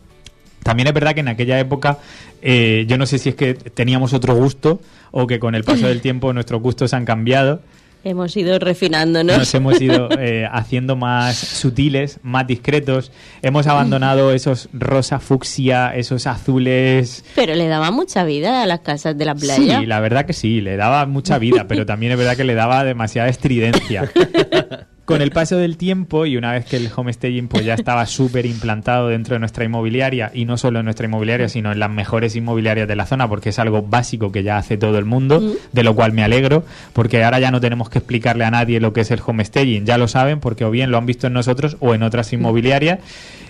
También 0.62 0.86
es 0.86 0.94
verdad 0.94 1.14
que 1.14 1.20
en 1.20 1.28
aquella 1.28 1.58
época 1.58 1.98
eh, 2.40 2.84
yo 2.88 2.98
no 2.98 3.06
sé 3.06 3.18
si 3.18 3.30
es 3.30 3.34
que 3.34 3.54
teníamos 3.54 4.12
otro 4.12 4.34
gusto 4.34 4.80
o 5.10 5.26
que 5.26 5.38
con 5.38 5.54
el 5.54 5.64
paso 5.64 5.88
del 5.88 6.00
tiempo 6.02 6.32
nuestros 6.32 6.62
gustos 6.62 6.94
han 6.94 7.04
cambiado. 7.04 7.60
Hemos 8.04 8.36
ido 8.36 8.58
refinándonos. 8.58 9.38
Nos 9.38 9.54
hemos 9.54 9.80
ido 9.80 10.08
eh, 10.18 10.48
haciendo 10.50 10.96
más 10.96 11.36
sutiles, 11.36 12.18
más 12.22 12.46
discretos. 12.46 13.12
Hemos 13.42 13.66
abandonado 13.66 14.32
esos 14.32 14.68
rosa 14.72 15.20
fucsia, 15.20 15.94
esos 15.94 16.26
azules. 16.26 17.24
Pero 17.34 17.54
le 17.54 17.68
daba 17.68 17.90
mucha 17.90 18.24
vida 18.24 18.62
a 18.62 18.66
las 18.66 18.80
casas 18.80 19.16
de 19.16 19.24
la 19.24 19.34
playa. 19.34 19.80
Sí, 19.80 19.86
la 19.86 20.00
verdad 20.00 20.26
que 20.26 20.32
sí, 20.32 20.60
le 20.60 20.76
daba 20.76 21.06
mucha 21.06 21.38
vida, 21.38 21.66
pero 21.68 21.86
también 21.86 22.12
es 22.12 22.18
verdad 22.18 22.36
que 22.36 22.44
le 22.44 22.54
daba 22.54 22.84
demasiada 22.84 23.28
estridencia. 23.28 24.10
Con 25.04 25.20
el 25.20 25.32
paso 25.32 25.56
del 25.56 25.76
tiempo 25.76 26.26
y 26.26 26.36
una 26.36 26.52
vez 26.52 26.64
que 26.64 26.76
el 26.76 26.88
homestaging 26.94 27.48
pues 27.48 27.64
ya 27.64 27.74
estaba 27.74 28.06
súper 28.06 28.46
implantado 28.46 29.08
dentro 29.08 29.34
de 29.34 29.40
nuestra 29.40 29.64
inmobiliaria 29.64 30.30
y 30.32 30.44
no 30.44 30.56
solo 30.56 30.78
en 30.78 30.84
nuestra 30.84 31.06
inmobiliaria 31.06 31.48
sino 31.48 31.72
en 31.72 31.80
las 31.80 31.90
mejores 31.90 32.36
inmobiliarias 32.36 32.86
de 32.86 32.94
la 32.94 33.04
zona 33.04 33.28
porque 33.28 33.48
es 33.48 33.58
algo 33.58 33.82
básico 33.82 34.30
que 34.30 34.44
ya 34.44 34.58
hace 34.58 34.76
todo 34.76 34.98
el 34.98 35.04
mundo, 35.04 35.42
de 35.72 35.82
lo 35.82 35.96
cual 35.96 36.12
me 36.12 36.22
alegro 36.22 36.64
porque 36.92 37.24
ahora 37.24 37.40
ya 37.40 37.50
no 37.50 37.60
tenemos 37.60 37.90
que 37.90 37.98
explicarle 37.98 38.44
a 38.44 38.52
nadie 38.52 38.78
lo 38.78 38.92
que 38.92 39.00
es 39.00 39.10
el 39.10 39.20
homestaging, 39.26 39.84
ya 39.84 39.98
lo 39.98 40.06
saben 40.06 40.38
porque 40.38 40.64
o 40.64 40.70
bien 40.70 40.92
lo 40.92 40.98
han 40.98 41.06
visto 41.06 41.26
en 41.26 41.32
nosotros 41.32 41.76
o 41.80 41.94
en 41.94 42.04
otras 42.04 42.32
inmobiliarias. 42.32 43.00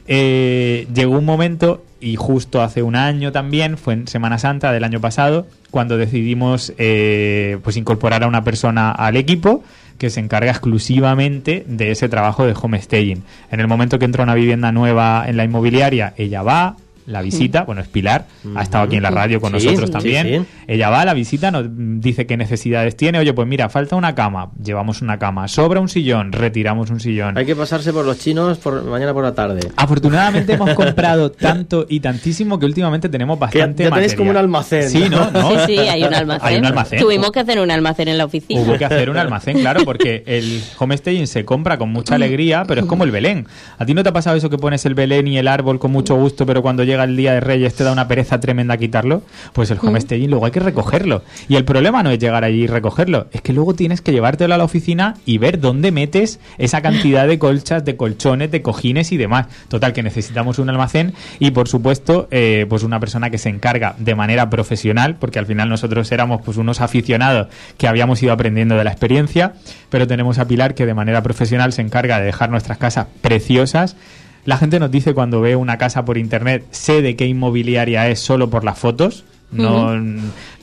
Eh, 0.09 0.89
llegó 0.93 1.19
un 1.19 1.25
momento 1.25 1.85
y 2.01 2.17
justo 2.17 2.63
hace 2.63 2.83
un 2.83 2.97
año 2.97 3.31
también, 3.31 3.79
fue 3.79 3.95
en 3.95 4.09
Semana 4.09 4.39
Santa 4.39 4.73
del 4.73 4.83
año 4.85 5.01
pasado, 5.01 5.47
cuando 5.71 5.97
decidimos 5.97 6.73
eh, 6.79 7.59
pues 7.63 7.77
incorporar 7.77 8.25
a 8.25 8.27
una 8.27 8.43
persona 8.43 8.91
al 8.91 9.17
equipo 9.17 9.63
que 10.03 10.11
se 10.11 10.19
encarga 10.19 10.51
exclusivamente 10.51 11.65
de 11.69 11.93
ese 11.93 12.09
trabajo 12.09 12.45
de 12.45 12.57
homestaging. 12.61 13.23
En 13.53 13.61
el 13.61 13.69
momento 13.69 14.01
que 14.01 14.05
entra 14.05 14.25
una 14.25 14.35
vivienda 14.35 14.73
nueva 14.73 15.23
en 15.29 15.37
la 15.37 15.45
inmobiliaria, 15.45 16.13
ella 16.17 16.43
va, 16.43 16.75
la 17.07 17.23
visita, 17.23 17.65
bueno, 17.65 17.81
es 17.81 17.89
Pilar, 17.89 18.27
ha 18.55 18.63
estado 18.63 18.85
aquí 18.85 18.97
en 18.97 19.03
la 19.03 19.11
radio 19.11 19.41
con 19.41 19.53
nosotros 19.53 19.91
también. 19.91 20.47
Ella 20.67 20.91
va 20.91 21.01
a 21.01 21.05
la 21.05 21.15
visita, 21.15 21.51
nos 21.51 21.67
dice 22.01 22.27
qué 22.27 22.37
necesidades 22.37 22.97
tiene. 22.97 23.19
Oye, 23.19 23.33
pues 23.33 23.49
mira, 23.49 23.69
falta 23.69 23.97
una 23.97 24.15
cama, 24.15 24.51
llevamos 24.63 25.03
una 25.03 25.19
cama. 25.19 25.49
Sobra 25.49 25.81
un 25.81 25.89
sillón, 25.89 26.33
retiramos 26.33 26.91
un 26.91 27.01
sillón. 27.01 27.37
Hay 27.37 27.47
que 27.47 27.57
pasarse 27.57 27.93
por 27.93 28.05
los 28.05 28.19
chinos 28.19 28.59
por 28.59 28.85
mañana 28.85 29.13
por 29.13 29.25
la 29.25 29.35
tarde. 29.35 29.61
Afortunadamente 29.77 30.53
hemos 30.55 30.71
comprado 30.75 31.33
tanto 31.33 31.87
y 31.89 32.01
tantísimo 32.01 32.59
que 32.59 32.67
últimamente 32.67 33.09
tenemos 33.09 33.39
bastante. 33.39 33.85
ya 33.85 33.91
tenéis 33.91 34.15
como 34.15 34.31
un 34.31 34.37
almacén. 34.37 34.89
Sí, 34.89 35.09
¿no? 35.11 35.31
Sí, 35.67 35.75
sí, 35.75 35.79
hay 35.79 36.05
un 36.05 36.15
almacén. 36.15 37.01
Tuvimos 37.01 37.33
que 37.33 37.41
hacer 37.41 37.59
un 37.61 37.71
almacén 37.71 38.09
en 38.09 38.19
la 38.19 38.25
oficina. 38.25 38.61
Hubo 38.61 38.79
que 38.79 38.85
hacer 38.85 39.11
un 39.11 39.17
almacén, 39.17 39.61
claro, 39.61 39.85
porque 39.85 40.23
el 40.27 40.63
homestaging 40.79 41.27
se 41.27 41.45
compra 41.45 41.79
con 41.79 41.91
mucha 41.91 42.15
alegría, 42.15 42.65
pero 42.67 42.83
es 42.83 42.87
como 42.87 43.05
el 43.05 43.11
Belén. 43.11 43.47
¿A 43.79 43.87
ti 43.87 43.95
no 43.95 44.03
te 44.03 44.09
ha 44.09 44.13
pasado 44.13 44.37
eso 44.37 44.51
que 44.51 44.59
pones 44.59 44.85
el 44.87 44.95
Belén 44.95 45.27
y 45.29 45.39
el 45.39 45.49
árbol 45.49 45.79
con 45.79 45.91
mucho 45.91 46.15
gusto, 46.17 46.47
pero 46.47 46.63
cuando 46.63 46.85
llega 46.93 47.05
el 47.05 47.17
día 47.17 47.33
de 47.33 47.41
Reyes 47.41 47.75
te 47.75 47.85
da 47.85 47.93
una 47.93 48.07
pereza 48.07 48.39
tremenda 48.39 48.77
quitarlo, 48.77 49.23
pues 49.53 49.71
el 49.71 49.79
homestaging 49.81 50.31
luego 50.31 50.47
hay 50.47 50.53
que 50.53 50.61
recogerlo. 50.61 51.23
Y 51.49 51.57
el 51.57 51.65
problema 51.65 52.03
no 52.03 52.11
es 52.11 52.19
llegar 52.19 52.45
allí 52.45 52.65
y 52.65 52.67
recogerlo, 52.67 53.29
es 53.33 53.41
que 53.41 53.53
luego 53.53 53.75
tienes 53.75 54.01
que 54.01 54.13
llevártelo 54.13 54.55
a 54.55 54.59
la 54.59 54.65
oficina 54.65 55.17
y 55.25 55.39
ver 55.39 55.59
dónde 55.59 55.91
metes 55.91 56.39
esa 56.59 56.83
cantidad 56.83 57.27
de 57.27 57.39
colchas, 57.39 57.85
de 57.85 57.97
colchones, 57.97 58.51
de 58.51 58.63
cojines 58.63 59.13
y 59.13 59.17
demás. 59.17 59.47
Total, 59.69 59.93
que 59.93 60.03
necesitamos 60.03 60.59
un 60.59 60.69
almacén 60.69 61.15
y 61.39 61.51
por 61.53 61.69
supuesto, 61.69 62.29
eh, 62.31 62.67
pues 62.69 62.83
una 62.83 63.01
persona 63.01 63.31
que 63.31 63.39
se 63.39 63.49
encarga 63.49 63.95
de 63.99 64.15
manera 64.15 64.51
profesional, 64.51 65.17
porque 65.19 65.39
al 65.39 65.47
final 65.47 65.69
nosotros 65.69 66.13
éramos 66.13 66.43
pues 66.45 66.59
unos 66.59 66.81
aficionados 66.81 67.49
que 67.79 67.89
habíamos 67.89 68.23
ido 68.23 68.33
aprendiendo 68.33 68.77
de 68.77 68.85
la 68.85 68.91
experiencia, 68.91 69.55
pero 69.89 70.07
tenemos 70.07 70.39
a 70.39 70.47
Pilar 70.47 70.75
que 70.75 70.87
de 70.87 70.95
manera 70.95 71.23
profesional 71.23 71.73
se 71.73 71.83
encarga 71.83 72.19
de 72.19 72.27
dejar 72.27 72.51
nuestras 72.51 72.77
casas 72.77 73.07
preciosas 73.23 73.97
la 74.45 74.57
gente 74.57 74.81
nos 74.81 74.91
dice 74.91 75.15
cuando 75.15 75.41
ve 75.41 75.57
una 75.57 75.79
casa 75.79 76.05
por 76.05 76.19
internet, 76.19 76.65
sé 76.71 77.03
de 77.03 77.17
qué 77.17 77.27
inmobiliaria 77.27 78.09
es 78.09 78.21
solo 78.21 78.51
por 78.51 78.65
las 78.65 78.79
fotos. 78.79 79.25
No 79.53 79.95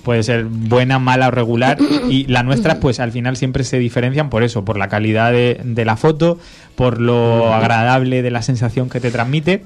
puede 0.04 0.24
ser 0.24 0.46
buena, 0.46 0.98
mala 0.98 1.28
o 1.28 1.32
regular. 1.32 1.78
Y 2.10 2.26
las 2.26 2.44
nuestras, 2.44 2.78
pues 2.78 3.00
al 3.00 3.12
final 3.12 3.38
siempre 3.38 3.64
se 3.64 3.78
diferencian 3.78 4.32
por 4.32 4.42
eso, 4.42 4.66
por 4.66 4.78
la 4.78 4.88
calidad 4.88 5.32
de, 5.32 5.62
de 5.64 5.86
la 5.86 5.96
foto, 5.96 6.40
por 6.76 7.00
lo 7.00 7.54
agradable 7.54 8.24
de 8.24 8.32
la 8.32 8.42
sensación 8.42 8.90
que 8.90 9.00
te 9.00 9.12
transmite. 9.12 9.64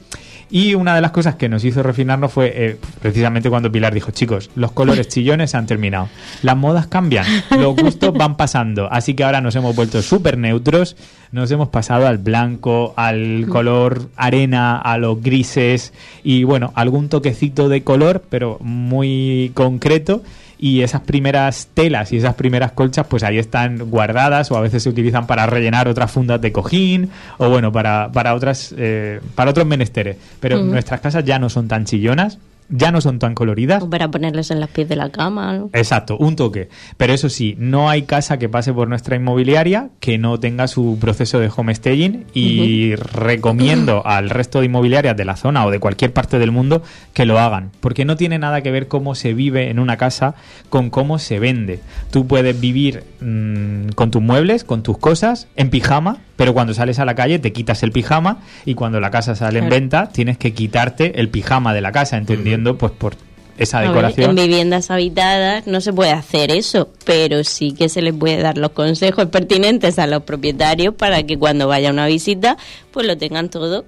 Y 0.55 0.75
una 0.75 0.93
de 0.93 1.01
las 1.01 1.09
cosas 1.09 1.33
que 1.33 1.49
nos 1.49 1.65
hizo 1.65 1.81
refinarnos 1.81 2.31
fue 2.31 2.53
eh, 2.55 2.77
precisamente 3.01 3.49
cuando 3.49 3.71
Pilar 3.71 3.91
dijo, 3.91 4.11
chicos, 4.11 4.51
los 4.53 4.71
colores 4.71 5.07
chillones 5.07 5.49
se 5.49 5.57
han 5.57 5.65
terminado. 5.65 6.09
Las 6.43 6.55
modas 6.55 6.85
cambian, 6.85 7.25
los 7.57 7.75
gustos 7.81 8.13
van 8.13 8.37
pasando. 8.37 8.87
Así 8.91 9.15
que 9.15 9.23
ahora 9.23 9.41
nos 9.41 9.55
hemos 9.55 9.75
vuelto 9.75 10.03
súper 10.03 10.37
neutros, 10.37 10.95
nos 11.31 11.49
hemos 11.49 11.69
pasado 11.69 12.05
al 12.05 12.19
blanco, 12.19 12.93
al 12.97 13.47
color 13.49 14.09
arena, 14.15 14.77
a 14.77 14.99
los 14.99 15.23
grises 15.23 15.91
y 16.23 16.43
bueno, 16.43 16.71
algún 16.75 17.09
toquecito 17.09 17.67
de 17.67 17.83
color, 17.83 18.23
pero 18.29 18.59
muy 18.61 19.49
concreto 19.55 20.21
y 20.63 20.81
esas 20.81 21.01
primeras 21.01 21.67
telas 21.73 22.13
y 22.13 22.17
esas 22.17 22.35
primeras 22.35 22.71
colchas 22.71 23.05
pues 23.05 23.23
ahí 23.23 23.37
están 23.37 23.89
guardadas 23.89 24.49
o 24.49 24.55
a 24.55 24.61
veces 24.61 24.81
se 24.81 24.87
utilizan 24.87 25.27
para 25.27 25.45
rellenar 25.45 25.89
otras 25.89 26.09
fundas 26.09 26.39
de 26.39 26.53
cojín 26.53 27.09
o 27.37 27.49
bueno 27.49 27.73
para, 27.73 28.09
para 28.13 28.33
otras 28.33 28.73
eh, 28.77 29.19
para 29.35 29.51
otros 29.51 29.67
menesteres. 29.67 30.15
Pero 30.39 30.63
nuestras 30.63 31.01
casas 31.01 31.25
ya 31.25 31.37
no 31.37 31.49
son 31.49 31.67
tan 31.67 31.83
chillonas 31.83 32.37
ya 32.69 32.91
no 32.91 33.01
son 33.01 33.19
tan 33.19 33.35
coloridas. 33.35 33.83
O 33.83 33.89
para 33.89 34.09
ponerles 34.09 34.51
en 34.51 34.59
las 34.59 34.69
pies 34.69 34.89
de 34.89 34.95
la 34.95 35.09
cama. 35.09 35.53
¿no? 35.57 35.69
Exacto, 35.73 36.17
un 36.17 36.35
toque. 36.35 36.69
Pero 36.97 37.13
eso 37.13 37.29
sí, 37.29 37.55
no 37.59 37.89
hay 37.89 38.03
casa 38.03 38.37
que 38.37 38.49
pase 38.49 38.73
por 38.73 38.87
nuestra 38.87 39.15
inmobiliaria 39.15 39.89
que 39.99 40.17
no 40.17 40.39
tenga 40.39 40.67
su 40.67 40.97
proceso 40.99 41.39
de 41.39 41.51
homestaging 41.55 42.25
y 42.33 42.95
recomiendo 42.95 44.01
al 44.05 44.29
resto 44.29 44.59
de 44.59 44.65
inmobiliarias 44.65 45.15
de 45.15 45.25
la 45.25 45.35
zona 45.35 45.65
o 45.65 45.71
de 45.71 45.79
cualquier 45.79 46.13
parte 46.13 46.39
del 46.39 46.51
mundo 46.51 46.83
que 47.13 47.25
lo 47.25 47.39
hagan, 47.39 47.71
porque 47.79 48.05
no 48.05 48.15
tiene 48.15 48.39
nada 48.39 48.61
que 48.61 48.71
ver 48.71 48.87
cómo 48.87 49.15
se 49.15 49.33
vive 49.33 49.69
en 49.69 49.79
una 49.79 49.97
casa 49.97 50.35
con 50.69 50.89
cómo 50.89 51.19
se 51.19 51.39
vende. 51.39 51.79
Tú 52.11 52.27
puedes 52.27 52.59
vivir 52.59 53.03
mm, 53.21 53.89
con 53.95 54.11
tus 54.11 54.21
muebles, 54.21 54.63
con 54.63 54.83
tus 54.83 54.97
cosas, 54.97 55.47
en 55.55 55.69
pijama, 55.69 56.17
pero 56.35 56.53
cuando 56.53 56.73
sales 56.73 56.99
a 56.99 57.05
la 57.05 57.15
calle 57.15 57.39
te 57.39 57.53
quitas 57.53 57.83
el 57.83 57.91
pijama 57.91 58.39
y 58.65 58.73
cuando 58.73 58.99
la 58.99 59.11
casa 59.11 59.35
sale 59.35 59.59
en 59.59 59.69
venta 59.69 60.09
tienes 60.09 60.37
que 60.37 60.53
quitarte 60.53 61.19
el 61.19 61.29
pijama 61.29 61.73
de 61.73 61.81
la 61.81 61.91
casa, 61.91 62.17
entendiendo 62.17 62.77
pues 62.77 62.91
por 62.91 63.15
esa 63.57 63.79
ver, 63.79 63.89
decoración. 63.89 64.29
en 64.31 64.35
viviendas 64.35 64.89
habitadas 64.89 65.67
no 65.67 65.79
se 65.81 65.93
puede 65.93 66.11
hacer 66.11 66.51
eso, 66.51 66.89
pero 67.05 67.43
sí 67.43 67.73
que 67.73 67.89
se 67.89 68.01
les 68.01 68.13
puede 68.13 68.41
dar 68.41 68.57
los 68.57 68.71
consejos 68.71 69.27
pertinentes 69.27 69.99
a 69.99 70.07
los 70.07 70.23
propietarios 70.23 70.95
para 70.95 71.23
que 71.23 71.37
cuando 71.37 71.67
vaya 71.67 71.91
una 71.91 72.07
visita, 72.07 72.57
pues 72.91 73.05
lo 73.05 73.17
tengan 73.17 73.49
todo 73.49 73.85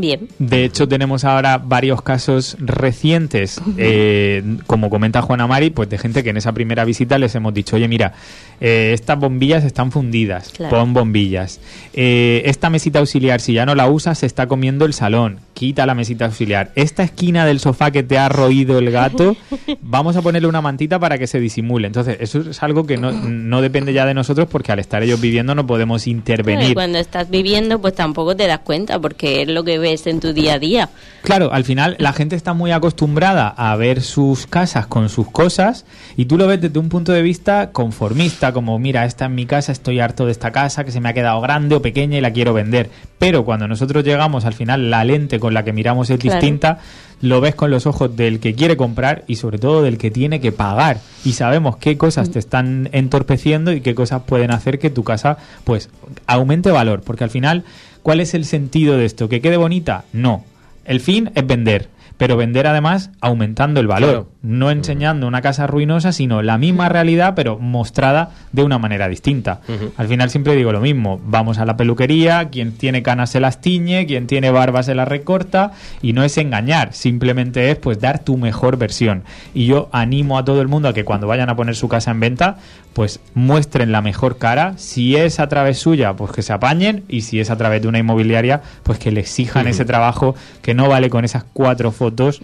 bien. 0.00 0.28
De 0.38 0.64
hecho, 0.64 0.86
tenemos 0.88 1.24
ahora 1.24 1.58
varios 1.58 2.02
casos 2.02 2.56
recientes, 2.60 3.60
eh, 3.76 4.42
como 4.66 4.90
comenta 4.90 5.22
Juana 5.22 5.46
Mari, 5.46 5.70
pues 5.70 5.88
de 5.88 5.98
gente 5.98 6.22
que 6.24 6.30
en 6.30 6.36
esa 6.36 6.52
primera 6.52 6.84
visita 6.84 7.18
les 7.18 7.34
hemos 7.34 7.52
dicho, 7.54 7.76
oye, 7.76 7.88
mira, 7.88 8.12
eh, 8.60 8.92
estas 8.94 9.18
bombillas 9.18 9.64
están 9.64 9.92
fundidas, 9.92 10.50
Claro. 10.56 10.76
pon 10.76 10.92
bombillas. 10.94 11.60
Eh, 11.94 12.42
esta 12.46 12.70
mesita 12.70 12.98
auxiliar, 12.98 13.40
si 13.40 13.52
ya 13.52 13.66
no 13.66 13.74
la 13.74 13.88
usas, 13.88 14.18
se 14.18 14.26
está 14.26 14.46
comiendo 14.46 14.84
el 14.84 14.92
salón, 14.94 15.40
quita 15.58 15.86
la 15.86 15.94
mesita 15.96 16.24
auxiliar. 16.26 16.70
Esta 16.76 17.02
esquina 17.02 17.44
del 17.44 17.58
sofá 17.58 17.90
que 17.90 18.04
te 18.04 18.16
ha 18.16 18.28
roído 18.28 18.78
el 18.78 18.92
gato, 18.92 19.36
vamos 19.82 20.14
a 20.14 20.22
ponerle 20.22 20.46
una 20.46 20.60
mantita 20.60 21.00
para 21.00 21.18
que 21.18 21.26
se 21.26 21.40
disimule. 21.40 21.88
Entonces, 21.88 22.16
eso 22.20 22.38
es 22.48 22.62
algo 22.62 22.86
que 22.86 22.96
no, 22.96 23.10
no 23.10 23.60
depende 23.60 23.92
ya 23.92 24.06
de 24.06 24.14
nosotros 24.14 24.46
porque 24.48 24.70
al 24.70 24.78
estar 24.78 25.02
ellos 25.02 25.20
viviendo 25.20 25.56
no 25.56 25.66
podemos 25.66 26.06
Y 26.06 26.10
intervenir. 26.12 26.74
cuando 26.74 26.98
estás 26.98 27.28
viviendo, 27.28 27.80
pues 27.80 27.96
tampoco 27.96 28.36
te 28.36 28.46
das 28.46 28.60
cuenta 28.60 29.00
porque 29.00 29.42
es 29.42 29.48
lo 29.48 29.64
que 29.64 29.80
ves 29.80 30.06
en 30.06 30.20
tu 30.20 30.32
día 30.32 30.54
a 30.54 30.58
día. 30.60 30.90
Claro, 31.22 31.52
al 31.52 31.64
final 31.64 31.96
la 31.98 32.12
gente 32.12 32.36
está 32.36 32.54
muy 32.54 32.70
acostumbrada 32.70 33.48
a 33.48 33.74
ver 33.74 34.00
sus 34.00 34.46
casas 34.46 34.86
con 34.86 35.08
sus 35.08 35.28
cosas 35.28 35.86
y 36.16 36.26
tú 36.26 36.38
lo 36.38 36.46
ves 36.46 36.60
desde 36.60 36.78
un 36.78 36.88
punto 36.88 37.10
de 37.10 37.22
vista 37.22 37.72
conformista, 37.72 38.52
como 38.52 38.78
mira, 38.78 39.04
esta 39.06 39.24
es 39.24 39.32
mi 39.32 39.44
casa, 39.44 39.72
estoy 39.72 39.98
harto 39.98 40.24
de 40.24 40.30
esta 40.30 40.52
casa, 40.52 40.84
que 40.84 40.92
se 40.92 41.00
me 41.00 41.08
ha 41.08 41.14
quedado 41.14 41.40
grande 41.40 41.74
o 41.74 41.82
pequeña 41.82 42.16
y 42.16 42.20
la 42.20 42.32
quiero 42.32 42.54
vender. 42.54 42.90
Pero 43.18 43.44
cuando 43.44 43.66
nosotros 43.66 44.04
llegamos, 44.04 44.44
al 44.44 44.54
final 44.54 44.90
la 44.90 45.02
lente 45.02 45.40
con 45.40 45.47
la 45.52 45.64
que 45.64 45.72
miramos 45.72 46.10
es 46.10 46.18
Claro. 46.18 46.40
distinta, 46.40 46.78
lo 47.20 47.40
ves 47.40 47.54
con 47.54 47.70
los 47.70 47.86
ojos 47.86 48.14
del 48.16 48.38
que 48.40 48.54
quiere 48.54 48.76
comprar 48.76 49.24
y 49.26 49.36
sobre 49.36 49.58
todo 49.58 49.82
del 49.82 49.98
que 49.98 50.10
tiene 50.10 50.40
que 50.40 50.52
pagar. 50.52 51.00
Y 51.24 51.32
sabemos 51.32 51.76
qué 51.78 51.96
cosas 51.98 52.30
te 52.30 52.38
están 52.38 52.88
entorpeciendo 52.92 53.72
y 53.72 53.80
qué 53.80 53.94
cosas 53.94 54.22
pueden 54.26 54.50
hacer 54.52 54.78
que 54.78 54.90
tu 54.90 55.02
casa 55.04 55.38
pues 55.64 55.90
aumente 56.26 56.70
valor. 56.70 57.02
Porque 57.02 57.24
al 57.24 57.30
final, 57.30 57.64
¿cuál 58.02 58.20
es 58.20 58.34
el 58.34 58.44
sentido 58.44 58.96
de 58.96 59.04
esto? 59.04 59.28
¿Que 59.28 59.40
quede 59.40 59.56
bonita? 59.56 60.04
No. 60.12 60.44
El 60.84 61.00
fin 61.00 61.30
es 61.34 61.46
vender. 61.46 61.88
Pero 62.18 62.36
vender 62.36 62.66
además 62.66 63.10
aumentando 63.20 63.80
el 63.80 63.86
valor, 63.86 64.08
Claro. 64.10 64.28
no 64.42 64.70
enseñando 64.70 65.26
una 65.26 65.40
casa 65.40 65.66
ruinosa, 65.66 66.12
sino 66.12 66.42
la 66.42 66.58
misma 66.58 66.88
realidad, 66.88 67.32
pero 67.34 67.58
mostrada 67.58 68.30
de 68.52 68.64
una 68.64 68.78
manera 68.78 69.08
distinta. 69.08 69.60
Al 69.96 70.08
final 70.08 70.28
siempre 70.28 70.54
digo 70.56 70.72
lo 70.72 70.80
mismo, 70.80 71.20
vamos 71.24 71.58
a 71.58 71.64
la 71.64 71.76
peluquería, 71.76 72.48
quien 72.50 72.72
tiene 72.72 73.02
canas 73.02 73.30
se 73.30 73.40
las 73.40 73.60
tiñe, 73.60 74.04
quien 74.06 74.26
tiene 74.26 74.50
barba 74.50 74.82
se 74.82 74.94
las 74.96 75.08
recorta, 75.08 75.72
y 76.02 76.12
no 76.12 76.24
es 76.24 76.36
engañar, 76.38 76.92
simplemente 76.92 77.70
es 77.70 77.76
pues 77.78 78.00
dar 78.00 78.18
tu 78.18 78.36
mejor 78.36 78.76
versión. 78.78 79.22
Y 79.54 79.66
yo 79.66 79.88
animo 79.92 80.38
a 80.38 80.44
todo 80.44 80.60
el 80.60 80.68
mundo 80.68 80.88
a 80.88 80.92
que 80.94 81.04
cuando 81.04 81.28
vayan 81.28 81.48
a 81.50 81.56
poner 81.56 81.76
su 81.76 81.88
casa 81.88 82.10
en 82.10 82.20
venta, 82.20 82.56
pues 82.94 83.20
muestren 83.34 83.92
la 83.92 84.02
mejor 84.02 84.38
cara, 84.38 84.72
si 84.76 85.14
es 85.14 85.38
a 85.38 85.48
través 85.48 85.78
suya, 85.78 86.14
pues 86.14 86.32
que 86.32 86.42
se 86.42 86.52
apañen, 86.52 87.04
y 87.08 87.20
si 87.20 87.38
es 87.38 87.50
a 87.50 87.56
través 87.56 87.80
de 87.80 87.86
una 87.86 88.00
inmobiliaria, 88.00 88.60
pues 88.82 88.98
que 88.98 89.12
le 89.12 89.20
exijan 89.20 89.68
ese 89.68 89.84
trabajo 89.84 90.34
que 90.62 90.74
no 90.74 90.88
vale 90.88 91.08
con 91.10 91.24
esas 91.24 91.44
cuatro 91.44 91.92
fotos 91.92 92.07
dos 92.14 92.40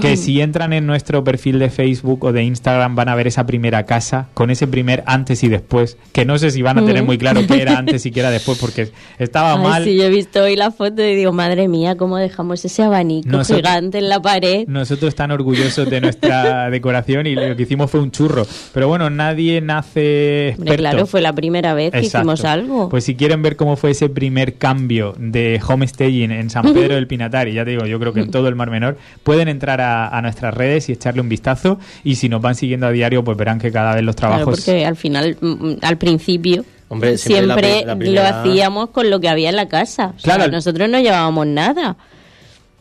que 0.00 0.16
si 0.16 0.40
entran 0.40 0.72
en 0.72 0.86
nuestro 0.86 1.24
perfil 1.24 1.58
de 1.58 1.70
Facebook 1.70 2.24
o 2.24 2.32
de 2.32 2.42
Instagram 2.44 2.94
van 2.94 3.08
a 3.08 3.14
ver 3.14 3.26
esa 3.26 3.46
primera 3.46 3.84
casa 3.86 4.28
con 4.34 4.50
ese 4.50 4.66
primer 4.66 5.02
antes 5.06 5.42
y 5.44 5.48
después, 5.48 5.96
que 6.12 6.24
no 6.24 6.38
sé 6.38 6.50
si 6.50 6.62
van 6.62 6.78
a 6.78 6.84
tener 6.84 7.02
muy 7.04 7.18
claro 7.18 7.40
qué 7.46 7.62
era 7.62 7.78
antes 7.78 8.04
y 8.06 8.10
qué 8.10 8.20
era 8.20 8.30
después 8.30 8.58
porque 8.58 8.90
estaba 9.18 9.54
Ay, 9.54 9.62
mal. 9.62 9.84
sí, 9.84 9.96
yo 9.96 10.04
he 10.04 10.10
visto 10.10 10.42
hoy 10.42 10.56
la 10.56 10.70
foto 10.70 11.02
y 11.02 11.14
digo, 11.14 11.32
madre 11.32 11.68
mía, 11.68 11.96
cómo 11.96 12.16
dejamos 12.18 12.64
ese 12.64 12.82
abanico 12.82 13.28
Nosotros- 13.28 13.58
gigante 13.68 13.98
en 13.98 14.08
la 14.08 14.20
pared. 14.20 14.64
Nosotros 14.66 15.14
tan 15.14 15.30
orgullosos 15.30 15.88
de 15.88 16.00
nuestra 16.00 16.70
decoración 16.70 17.26
y 17.26 17.34
lo 17.34 17.54
que 17.56 17.62
hicimos 17.62 17.90
fue 17.90 18.00
un 18.00 18.10
churro. 18.10 18.46
Pero 18.72 18.88
bueno, 18.88 19.10
nadie 19.10 19.60
nace 19.60 20.48
experto. 20.48 20.62
Hombre, 20.62 20.76
claro, 20.76 21.06
fue 21.06 21.20
la 21.20 21.32
primera 21.32 21.74
vez 21.74 21.92
que 21.92 21.98
Exacto. 21.98 22.18
hicimos 22.32 22.44
algo. 22.44 22.88
Pues 22.88 23.04
si 23.04 23.14
quieren 23.14 23.42
ver 23.42 23.56
cómo 23.56 23.76
fue 23.76 23.90
ese 23.90 24.08
primer 24.08 24.54
cambio 24.54 25.14
de 25.18 25.60
homestaging 25.66 26.30
en 26.30 26.50
San 26.50 26.72
Pedro 26.72 26.94
del 26.94 27.06
Pinatar, 27.06 27.48
y 27.48 27.54
ya 27.54 27.64
te 27.64 27.72
digo, 27.72 27.86
yo 27.86 27.98
creo 28.00 28.12
que 28.12 28.20
en 28.20 28.30
todo 28.30 28.48
el 28.48 28.54
Mar 28.54 28.70
Menor, 28.70 28.96
pueden 29.22 29.48
entrar 29.48 29.80
a, 29.80 29.83
a 29.84 30.20
nuestras 30.22 30.54
redes 30.54 30.88
y 30.88 30.92
echarle 30.92 31.20
un 31.20 31.28
vistazo. 31.28 31.78
Y 32.02 32.14
si 32.16 32.28
nos 32.28 32.40
van 32.40 32.54
siguiendo 32.54 32.86
a 32.86 32.90
diario, 32.90 33.22
pues 33.24 33.36
verán 33.36 33.58
que 33.58 33.70
cada 33.70 33.94
vez 33.94 34.02
los 34.04 34.16
Claro, 34.16 34.34
trabajos... 34.36 34.60
porque 34.60 34.84
al 34.84 34.96
final, 34.96 35.36
mm, 35.40 35.46
mm, 35.46 35.76
al 35.82 35.98
principio, 35.98 36.64
Hombre, 36.88 37.16
siempre 37.18 37.84
la 37.84 37.94
lo 37.94 38.22
hacíamos 38.22 38.90
con 38.90 39.10
lo 39.10 39.20
que 39.20 39.28
había 39.28 39.48
en 39.50 39.56
la 39.56 39.68
casa. 39.68 40.12
O 40.16 40.20
sea, 40.20 40.34
Claro. 40.36 40.50
nosotros 40.52 40.88
no 40.88 40.98
llevábamos 41.00 41.46
nada. 41.46 41.96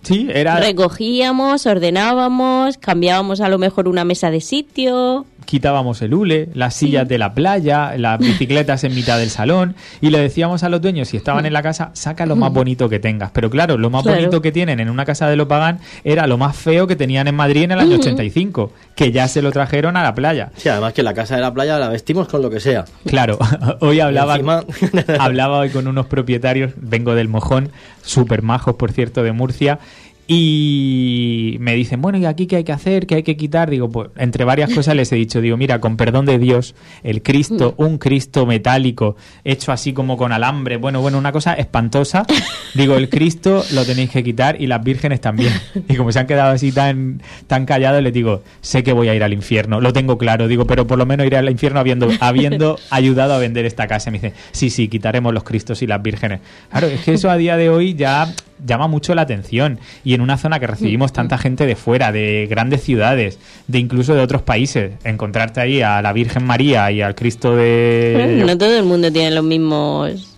Sí, 0.03 0.27
era... 0.33 0.57
Recogíamos, 0.59 1.65
ordenábamos, 1.65 2.77
cambiábamos 2.77 3.41
a 3.41 3.49
lo 3.49 3.57
mejor 3.57 3.87
una 3.87 4.03
mesa 4.05 4.29
de 4.31 4.41
sitio. 4.41 5.25
quitábamos 5.45 6.01
el 6.01 6.13
hule, 6.13 6.49
las 6.53 6.73
sillas 6.73 7.07
de 7.07 7.17
la 7.17 7.33
playa, 7.33 7.95
las 7.97 8.17
bicicletas 8.27 8.83
en 8.85 8.95
mitad 8.95 9.17
del 9.19 9.29
salón 9.29 9.75
y 10.01 10.09
le 10.09 10.19
decíamos 10.19 10.63
a 10.63 10.69
los 10.69 10.81
dueños 10.81 11.09
si 11.09 11.17
estaban 11.17 11.45
en 11.45 11.51
la 11.53 11.61
casa, 11.61 11.91
saca 11.93 12.25
lo 12.25 12.35
más 12.37 12.51
bonito 12.53 12.87
que 12.89 12.99
tengas. 12.99 13.31
Pero 13.31 13.49
claro, 13.49 13.77
lo 13.77 13.89
más 13.89 14.03
Claro. 14.03 14.17
bonito 14.19 14.41
que 14.41 14.51
tienen 14.51 14.79
en 14.79 14.89
una 14.89 15.03
casa 15.05 15.27
de 15.29 15.35
lo 15.35 15.47
pagán 15.47 15.79
era 16.03 16.27
lo 16.27 16.37
más 16.37 16.55
feo 16.55 16.87
que 16.87 16.95
tenían 16.95 17.27
en 17.27 17.35
Madrid 17.35 17.63
en 17.63 17.71
el 17.71 17.79
año 17.79 17.95
85, 17.97 18.71
que 18.95 19.11
ya 19.11 19.27
se 19.27 19.41
lo 19.41 19.51
trajeron 19.51 19.97
a 19.97 20.03
la 20.03 20.13
playa. 20.13 20.51
Sí, 20.55 20.69
además 20.69 20.93
que 20.93 21.01
la 21.03 21.13
casa 21.13 21.35
de 21.35 21.41
la 21.41 21.53
playa 21.53 21.79
la 21.79 21.89
vestimos 21.89 22.27
con 22.27 22.41
lo 22.41 22.49
que 22.49 22.59
sea. 22.59 22.85
Claro, 23.05 23.37
hoy 23.79 23.99
hablaba, 23.99 24.35
encima- 24.35 24.63
hablaba 25.19 25.57
hoy 25.59 25.69
con 25.69 25.87
unos 25.87 26.05
propietarios, 26.05 26.73
vengo 26.77 27.15
del 27.15 27.27
Mojón, 27.27 27.71
súper 28.03 28.41
majos, 28.43 28.75
por 28.75 28.91
cierto, 28.91 29.23
de 29.23 29.31
Murcia, 29.31 29.79
y 30.25 31.57
me 31.59 31.75
dicen, 31.75 32.01
bueno, 32.01 32.17
¿y 32.17 32.25
aquí 32.25 32.47
qué 32.47 32.57
hay 32.57 32.63
que 32.63 32.71
hacer? 32.71 33.07
¿Qué 33.07 33.15
hay 33.15 33.23
que 33.23 33.35
quitar? 33.35 33.69
Digo, 33.69 33.89
pues 33.89 34.09
entre 34.15 34.45
varias 34.45 34.73
cosas 34.73 34.95
les 34.95 35.11
he 35.11 35.15
dicho, 35.15 35.41
digo, 35.41 35.57
mira, 35.57 35.81
con 35.81 35.97
perdón 35.97 36.25
de 36.25 36.39
Dios, 36.39 36.75
el 37.03 37.21
Cristo, 37.21 37.73
un 37.77 37.97
Cristo 37.97 38.45
metálico, 38.45 39.17
hecho 39.43 39.73
así 39.73 39.91
como 39.91 40.15
con 40.15 40.31
alambre, 40.31 40.77
bueno, 40.77 41.01
bueno, 41.01 41.17
una 41.17 41.33
cosa 41.33 41.55
espantosa. 41.55 42.25
Digo, 42.73 42.95
el 42.95 43.09
Cristo 43.09 43.65
lo 43.73 43.85
tenéis 43.85 44.11
que 44.11 44.23
quitar 44.23 44.61
y 44.61 44.67
las 44.67 44.83
vírgenes 44.83 45.19
también. 45.21 45.53
Y 45.89 45.95
como 45.95 46.11
se 46.11 46.19
han 46.19 46.27
quedado 46.27 46.53
así 46.53 46.71
tan, 46.71 47.21
tan 47.47 47.65
callados, 47.65 48.01
les 48.01 48.13
digo, 48.13 48.41
sé 48.61 48.83
que 48.83 48.93
voy 48.93 49.09
a 49.09 49.15
ir 49.15 49.23
al 49.23 49.33
infierno, 49.33 49.81
lo 49.81 49.91
tengo 49.91 50.17
claro, 50.17 50.47
digo, 50.47 50.65
pero 50.65 50.87
por 50.87 50.97
lo 50.97 51.05
menos 51.05 51.27
iré 51.27 51.37
al 51.37 51.49
infierno 51.49 51.79
habiendo, 51.79 52.09
habiendo 52.19 52.79
ayudado 52.89 53.33
a 53.33 53.37
vender 53.39 53.65
esta 53.65 53.87
casa. 53.87 54.09
Y 54.09 54.13
me 54.13 54.19
dice, 54.19 54.33
sí, 54.51 54.69
sí, 54.69 54.87
quitaremos 54.87 55.33
los 55.33 55.43
Cristos 55.43 55.81
y 55.81 55.87
las 55.87 56.01
vírgenes. 56.01 56.39
Claro, 56.71 56.87
es 56.87 57.01
que 57.01 57.13
eso 57.13 57.29
a 57.29 57.37
día 57.37 57.57
de 57.57 57.69
hoy 57.69 57.95
ya 57.95 58.33
llama 58.65 58.87
mucho 58.87 59.13
la 59.15 59.23
atención. 59.23 59.79
Y 60.03 60.13
en 60.13 60.21
una 60.21 60.37
zona 60.37 60.59
que 60.59 60.67
recibimos 60.67 61.13
tanta 61.13 61.37
gente 61.37 61.65
de 61.65 61.75
fuera, 61.75 62.11
de 62.11 62.47
grandes 62.49 62.81
ciudades, 62.83 63.39
de 63.67 63.79
incluso 63.79 64.13
de 64.15 64.21
otros 64.21 64.41
países, 64.41 64.91
encontrarte 65.03 65.61
ahí 65.61 65.81
a 65.81 66.01
la 66.01 66.13
Virgen 66.13 66.45
María 66.45 66.89
y 66.91 67.01
al 67.01 67.15
Cristo 67.15 67.55
de... 67.55 68.43
no 68.45 68.57
todo 68.57 68.77
el 68.77 68.85
mundo 68.85 69.11
tiene 69.11 69.31
los 69.31 69.43
mismos. 69.43 70.29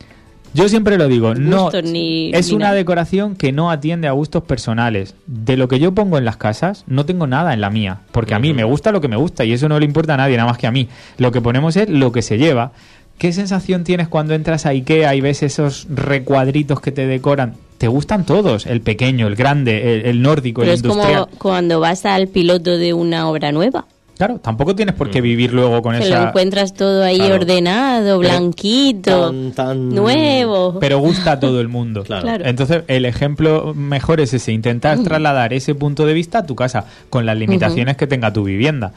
Yo 0.53 0.69
siempre 0.69 0.97
lo 0.97 1.09
digo, 1.09 1.35
no 1.35 1.69
ni- 1.83 2.31
es 2.33 2.47
ni 2.49 2.55
una 2.55 2.67
nada. 2.67 2.77
decoración 2.77 3.35
que 3.35 3.51
no 3.51 3.71
atiende 3.71 4.07
a 4.07 4.11
gustos 4.13 4.41
personales. 4.43 5.13
De 5.27 5.57
lo 5.57 5.67
que 5.67 5.79
yo 5.79 5.93
pongo 5.93 6.17
en 6.17 6.23
las 6.23 6.37
casas, 6.37 6.85
no 6.87 7.05
tengo 7.05 7.27
nada 7.27 7.53
en 7.53 7.59
la 7.59 7.69
mía, 7.69 7.99
porque 8.13 8.35
a 8.35 8.39
mí 8.39 8.53
me 8.53 8.63
gusta 8.63 8.93
lo 8.93 9.01
que 9.01 9.09
me 9.09 9.17
gusta 9.17 9.43
y 9.43 9.51
eso 9.51 9.67
no 9.67 9.77
le 9.79 9.85
importa 9.85 10.13
a 10.13 10.17
nadie, 10.17 10.37
nada 10.37 10.47
más 10.49 10.57
que 10.57 10.65
a 10.67 10.71
mí. 10.71 10.87
Lo 11.17 11.33
que 11.33 11.41
ponemos 11.41 11.75
es 11.75 11.89
lo 11.89 12.13
que 12.13 12.21
se 12.21 12.37
lleva. 12.37 12.71
¿Qué 13.17 13.33
sensación 13.33 13.83
tienes 13.83 14.07
cuando 14.07 14.33
entras 14.33 14.65
a 14.65 14.69
Ikea 14.69 15.13
y 15.15 15.19
ves 15.19 15.43
esos 15.43 15.87
recuadritos 15.89 16.79
que 16.79 16.93
te 16.93 17.05
decoran? 17.05 17.55
Te 17.85 17.89
gustan 17.89 18.25
todos, 18.25 18.65
el 18.65 18.81
pequeño, 18.81 19.27
el 19.27 19.35
grande, 19.35 19.93
el, 19.99 20.05
el 20.07 20.21
nórdico, 20.23 20.61
Pero 20.61 20.71
el 20.71 20.79
es 20.79 20.83
industrial. 20.83 21.27
como 21.27 21.37
cuando 21.37 21.79
vas 21.79 22.03
al 22.07 22.27
piloto 22.29 22.79
de 22.79 22.95
una 22.95 23.29
obra 23.29 23.51
nueva. 23.51 23.85
Claro, 24.17 24.39
tampoco 24.39 24.75
tienes 24.75 24.95
por 24.95 25.11
qué 25.11 25.21
vivir 25.21 25.53
luego 25.53 25.83
con 25.83 25.93
esa... 25.93 26.21
lo 26.23 26.27
encuentras 26.29 26.73
todo 26.73 27.03
ahí 27.03 27.17
Claro. 27.17 27.35
ordenado, 27.35 28.17
blanquito, 28.17 29.27
Tan- 29.27 29.51
tan- 29.51 29.89
nuevo. 29.93 30.79
pero 30.79 30.97
gusta 30.97 31.33
a 31.33 31.39
todo 31.39 31.61
el 31.61 31.67
mundo. 31.67 32.03
Claro. 32.07 32.23
Claro. 32.23 32.45
Entonces, 32.47 32.81
el 32.87 33.05
ejemplo 33.05 33.75
mejor 33.75 34.19
es 34.19 34.33
ese, 34.33 34.51
intentar 34.51 35.03
trasladar 35.03 35.53
ese 35.53 35.75
punto 35.75 36.07
de 36.07 36.13
vista 36.15 36.39
a 36.39 36.45
tu 36.47 36.55
casa, 36.55 36.85
con 37.11 37.27
las 37.27 37.37
limitaciones 37.37 37.97
que 37.97 38.07
tenga 38.07 38.33
tu 38.33 38.43
vivienda. 38.45 38.93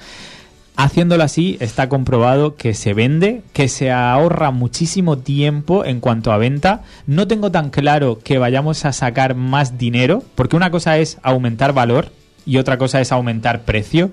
Haciéndolo 0.81 1.25
así, 1.25 1.57
está 1.59 1.88
comprobado 1.88 2.55
que 2.55 2.73
se 2.73 2.95
vende, 2.95 3.43
que 3.53 3.67
se 3.67 3.91
ahorra 3.91 4.53
muchísimo 4.53 5.19
tiempo 5.19 5.85
en 5.85 5.99
cuanto 5.99 6.31
a 6.31 6.38
venta. 6.38 6.85
No 7.05 7.27
tengo 7.27 7.51
tan 7.51 7.71
claro 7.71 8.21
que 8.23 8.38
vayamos 8.38 8.85
a 8.85 8.93
sacar 8.93 9.35
más 9.35 9.77
dinero, 9.77 10.23
porque 10.37 10.55
una 10.55 10.71
cosa 10.71 10.97
es 10.99 11.19
aumentar 11.25 11.73
valor 11.73 12.12
y 12.47 12.59
otra 12.59 12.79
cosa 12.79 13.01
es 13.01 13.11
aumentar 13.11 13.62
precio. 13.62 14.12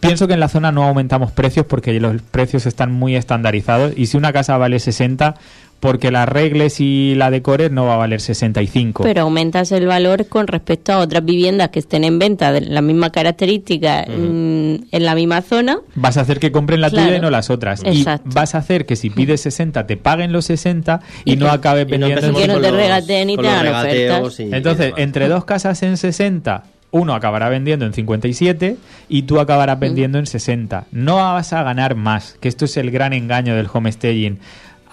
Pienso 0.00 0.28
que 0.28 0.34
en 0.34 0.40
la 0.40 0.48
zona 0.48 0.72
no 0.72 0.84
aumentamos 0.84 1.32
precios 1.32 1.64
porque 1.64 1.98
los 1.98 2.20
precios 2.20 2.66
están 2.66 2.92
muy 2.92 3.16
estandarizados 3.16 3.94
y 3.96 4.04
si 4.04 4.18
una 4.18 4.34
casa 4.34 4.58
vale 4.58 4.80
60, 4.80 5.36
porque 5.84 6.10
la 6.10 6.24
regles 6.24 6.80
y 6.80 7.14
la 7.14 7.30
decores 7.30 7.70
no 7.70 7.84
va 7.84 7.92
a 7.92 7.96
valer 7.98 8.22
65. 8.22 9.02
Pero 9.02 9.20
aumentas 9.20 9.70
el 9.70 9.86
valor 9.86 10.26
con 10.28 10.46
respecto 10.46 10.94
a 10.94 10.98
otras 10.98 11.22
viviendas 11.22 11.68
que 11.68 11.80
estén 11.80 12.04
en 12.04 12.18
venta 12.18 12.52
de 12.52 12.62
la 12.62 12.80
misma 12.80 13.10
característica 13.10 14.06
mm, 14.08 14.74
en 14.90 15.04
la 15.04 15.14
misma 15.14 15.42
zona. 15.42 15.80
Vas 15.94 16.16
a 16.16 16.22
hacer 16.22 16.40
que 16.40 16.50
compren 16.50 16.80
la 16.80 16.88
tuya 16.88 17.16
y 17.16 17.20
no 17.20 17.28
las 17.28 17.50
otras. 17.50 17.82
Exacto. 17.84 18.30
Y 18.30 18.34
vas 18.34 18.54
a 18.54 18.58
hacer 18.58 18.86
que 18.86 18.96
si 18.96 19.10
pides 19.10 19.42
60 19.42 19.86
te 19.86 19.98
paguen 19.98 20.32
los 20.32 20.46
60 20.46 21.00
y, 21.26 21.34
Y 21.34 21.36
no 21.36 21.44
que- 21.46 21.52
acabes 21.52 21.82
Y 21.82 21.98
no 21.98 22.06
vendiendo. 22.06 22.14
empecemos 22.26 22.40
que 22.40 22.48
no 22.48 22.60
te 22.62 22.70
los- 22.70 22.80
regateen 22.80 23.28
y 23.28 23.36
te 23.36 23.42
regateos 23.42 24.20
ofertas. 24.28 24.40
y- 24.40 24.54
Entonces, 24.54 24.94
y 24.96 25.02
entre 25.02 25.28
dos 25.28 25.44
casas 25.44 25.82
en 25.82 25.98
60, 25.98 26.64
uno 26.92 27.12
acabará 27.14 27.48
vendiendo 27.48 27.84
en 27.84 27.92
57 27.92 28.76
y 29.08 29.22
tú 29.22 29.40
acabarás 29.40 29.78
vendiendo 29.80 30.18
en 30.18 30.26
60. 30.26 30.86
No 30.92 31.16
vas 31.16 31.52
a 31.52 31.62
ganar 31.62 31.94
más, 31.96 32.36
que 32.40 32.48
esto 32.48 32.64
es 32.64 32.76
el 32.76 32.90
gran 32.90 33.12
engaño 33.12 33.54
del 33.56 33.66
homestaging. 33.70 34.38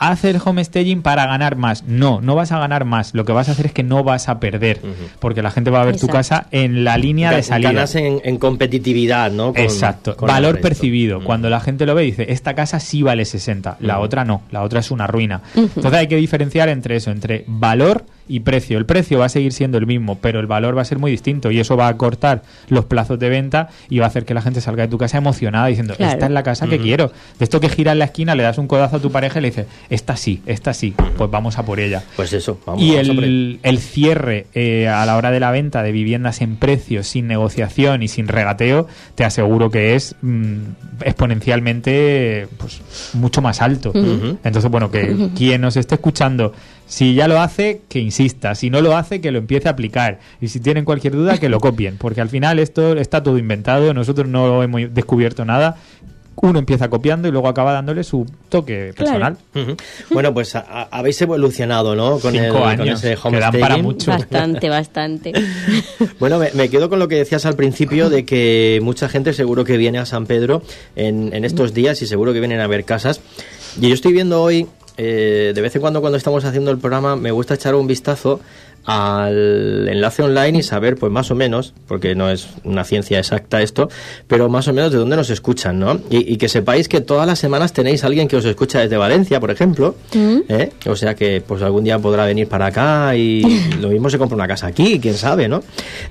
Haz 0.03 0.23
el 0.25 0.37
homestaging 0.43 1.03
para 1.03 1.27
ganar 1.27 1.55
más. 1.55 1.83
No, 1.83 2.21
no 2.21 2.33
vas 2.33 2.51
a 2.51 2.57
ganar 2.59 2.85
más. 2.85 3.13
Lo 3.13 3.23
que 3.23 3.33
vas 3.33 3.49
a 3.49 3.51
hacer 3.51 3.67
es 3.67 3.71
que 3.71 3.83
no 3.83 4.03
vas 4.03 4.29
a 4.29 4.39
perder, 4.39 4.81
porque 5.19 5.41
la 5.43 5.51
gente 5.51 5.69
va 5.69 5.81
a 5.81 5.85
ver 5.85 5.97
tu 5.97 6.07
casa 6.07 6.47
en 6.51 6.83
la 6.83 6.97
línea 6.97 7.29
de 7.31 7.43
salida. 7.43 7.71
Ganas 7.71 7.93
en, 7.95 8.19
en 8.23 8.37
competitividad, 8.37 9.31
¿no? 9.31 9.53
Con- 9.53 9.61
Exacto, 9.61 10.15
con 10.17 10.27
valor 10.27 10.59
percibido. 10.59 11.23
Cuando 11.23 11.49
la 11.51 11.59
gente 11.59 11.85
lo 11.85 11.93
ve 11.95 12.01
dice, 12.03 12.25
esta 12.31 12.55
casa 12.55 12.79
sí 12.79 13.03
vale 13.03 13.25
60, 13.25 13.77
la 13.79 13.99
otra 13.99 14.25
no, 14.25 14.41
la 14.51 14.63
otra 14.63 14.79
es 14.79 14.89
una 14.91 15.05
ruina. 15.07 15.41
Entonces 15.55 15.93
hay 15.93 16.07
que 16.07 16.15
diferenciar 16.15 16.69
entre 16.69 16.95
eso, 16.95 17.11
entre 17.11 17.43
valor 17.47 18.03
y 18.27 18.41
precio. 18.41 18.77
El 18.77 18.86
precio 18.86 19.19
va 19.19 19.25
a 19.25 19.29
seguir 19.29 19.51
siendo 19.53 19.77
el 19.77 19.86
mismo, 19.86 20.17
pero 20.19 20.39
el 20.39 20.47
valor 20.47 20.77
va 20.77 20.81
a 20.81 20.86
ser 20.86 20.99
muy 20.99 21.12
distinto 21.12 21.51
y 21.51 21.60
eso 21.60 21.75
va 21.77 21.88
a 21.88 21.97
cortar 21.97 22.43
los 22.69 22.86
plazos 22.86 23.19
de 23.19 23.29
venta 23.29 23.69
y 23.89 23.99
va 23.99 24.05
a 24.05 24.07
hacer 24.07 24.25
que 24.25 24.34
la 24.34 24.41
gente 24.41 24.62
salga 24.62 24.84
de 24.84 24.89
tu 24.89 24.97
casa 24.97 25.17
emocionada 25.17 25.67
diciendo, 25.67 25.95
Claro. 25.95 26.13
esta 26.13 26.25
es 26.25 26.31
la 26.31 26.43
casa 26.43 26.67
que 26.67 26.79
quiero. 26.79 27.12
De 27.39 27.43
esto 27.45 27.60
que 27.60 27.69
gira 27.69 27.91
en 27.91 27.99
la 27.99 28.05
esquina, 28.05 28.36
le 28.36 28.43
das 28.43 28.57
un 28.57 28.67
codazo 28.67 28.97
a 28.97 28.99
tu 28.99 29.12
pareja 29.12 29.39
y 29.39 29.41
le 29.41 29.49
dices, 29.49 29.65
esta 29.89 30.15
sí, 30.15 30.41
esta 30.45 30.73
sí, 30.73 30.93
pues 31.17 31.29
vamos 31.29 31.57
a 31.57 31.65
por 31.65 31.79
ella. 31.79 32.03
Pues 32.15 32.31
eso, 32.34 32.60
vamos, 32.65 32.81
Y 32.81 32.91
vamos 32.95 33.10
a 33.10 33.13
por 33.13 33.23
ello. 33.23 33.34
el, 33.34 33.60
el 33.63 33.79
cierre 33.79 34.45
eh, 34.53 34.88
a 34.88 35.05
la 35.05 35.17
hora 35.17 35.31
de 35.31 35.39
la 35.39 35.51
venta 35.51 35.84
de 35.84 35.91
viviendas 35.91 36.41
en 36.41 36.55
precio, 36.55 37.03
sin 37.03 37.27
negociación 37.27 38.03
y 38.03 38.07
sin 38.07 38.27
regateo, 38.27 38.88
te 39.15 39.23
aseguro 39.25 39.69
que 39.69 39.95
es 39.95 40.15
mm, 40.21 40.55
exponencialmente 41.03 42.47
pues, 42.57 42.81
mucho 43.13 43.41
más 43.41 43.62
alto. 43.62 43.91
Entonces, 44.43 44.69
bueno, 44.71 44.91
que 44.91 45.29
quien 45.36 45.62
nos 45.62 45.75
esté 45.77 45.95
escuchando, 45.95 46.53
si 46.91 47.13
ya 47.15 47.30
lo 47.30 47.39
hace, 47.39 47.84
que 47.88 47.99
insista. 47.99 48.54
Si 48.54 48.69
no 48.69 48.82
lo 48.82 48.97
hace, 48.97 49.21
que 49.21 49.32
lo 49.32 49.38
empiece 49.39 49.69
a 49.69 49.71
aplicar. 49.71 50.19
Y 50.41 50.49
si 50.49 50.60
tienen 50.60 50.84
cualquier 50.84 51.13
duda, 51.13 51.38
que 51.38 51.47
lo 51.47 51.62
copien. 51.62 51.95
Porque 51.97 52.19
al 52.19 52.27
final 52.27 52.60
esto 52.60 52.97
está 52.97 53.23
todo 53.23 53.38
inventado, 53.38 53.93
nosotros 53.93 54.27
no 54.27 54.62
hemos 54.62 54.93
descubierto 54.93 55.45
nada. 55.45 55.77
Uno 56.43 56.60
empieza 56.60 56.89
copiando 56.89 57.27
y 57.27 57.32
luego 57.32 57.47
acaba 57.47 57.71
dándole 57.71 58.04
su 58.04 58.25
toque 58.49 58.93
Claro. 58.95 59.12
personal. 59.19 59.38
Ujú. 59.56 59.77
Bueno, 60.12 60.34
pues 60.34 60.56
a- 60.56 60.65
a- 60.67 60.89
habéis 60.91 61.21
evolucionado, 61.21 61.95
¿no? 61.95 62.19
Con, 62.19 62.32
Cinco 62.34 62.45
el, 62.45 62.51
con 62.51 62.63
años, 62.63 63.04
ese 63.04 63.15
que 63.30 63.39
dan 63.39 63.60
para 63.60 63.77
mucho. 63.77 64.12
Bastante, 64.12 64.67
bastante. 64.69 65.34
Bueno, 66.19 66.39
me, 66.39 66.49
me 66.54 66.69
quedo 66.69 66.89
con 66.89 66.99
lo 66.99 67.08
que 67.08 67.15
decías 67.15 67.45
al 67.45 67.56
principio 67.56 68.10
de 68.10 68.25
que 68.25 68.80
mucha 68.82 69.08
gente 69.08 69.34
seguro 69.34 69.63
que 69.63 69.77
viene 69.77 69.97
a 69.99 70.06
San 70.06 70.25
Pedro 70.25 70.62
en, 70.95 71.34
en 71.34 71.45
estos 71.45 71.73
días 71.73 72.01
y 72.01 72.08
seguro 72.08 72.34
que 72.34 72.39
vienen 72.39 72.60
a 72.60 72.67
ver 72.67 72.84
casas. 72.86 73.21
Y 73.80 73.88
yo 73.89 73.93
estoy 73.93 74.12
viendo 74.13 74.41
hoy, 74.41 74.67
eh, 74.97 75.51
de 75.54 75.62
vez 75.62 75.75
en 75.75 75.82
cuando 75.82 76.01
cuando 76.01 76.17
estamos 76.17 76.43
haciendo 76.45 76.71
el 76.71 76.77
programa, 76.77 77.15
me 77.15 77.32
gusta 77.32 77.54
echar 77.56 77.75
un 77.75 77.88
vistazo 77.88 78.39
al 78.86 79.88
enlace 79.88 80.23
online 80.23 80.60
y 80.60 80.63
saber, 80.63 80.95
pues 80.95 81.12
más 81.12 81.30
o 81.32 81.36
menos, 81.36 81.73
porque 81.88 82.15
no 82.15 82.30
es 82.30 82.47
una 82.63 82.84
ciencia 82.84 83.19
exacta 83.19 83.62
esto, 83.62 83.89
pero 84.27 84.49
más 84.49 84.67
o 84.67 84.73
menos 84.73 84.91
de 84.91 84.97
dónde 84.97 85.15
nos 85.15 85.30
escuchan, 85.30 85.80
¿no? 85.80 85.99
Y, 86.10 86.34
y 86.34 86.38
que 86.38 86.49
sepáis 86.49 86.88
que 86.88 87.01
todas 87.01 87.27
las 87.27 87.38
semanas 87.38 87.73
tenéis 87.73 88.04
a 88.04 88.08
alguien 88.08 88.27
que 88.27 88.38
os 88.38 88.45
escucha 88.45 88.80
desde 88.80 88.97
Valencia, 88.97 89.39
por 89.39 89.51
ejemplo, 89.51 89.95
¿eh? 90.13 90.71
O 90.88 90.95
sea 90.95 91.15
que 91.15 91.41
pues 91.45 91.62
algún 91.62 91.84
día 91.84 91.99
podrá 91.99 92.25
venir 92.25 92.47
para 92.47 92.67
acá 92.67 93.15
y 93.15 93.43
lo 93.80 93.89
mismo 93.89 94.10
se 94.10 94.17
compra 94.17 94.36
una 94.36 94.47
casa 94.47 94.67
aquí, 94.67 94.99
quién 94.99 95.15
sabe, 95.15 95.47
¿no? 95.47 95.62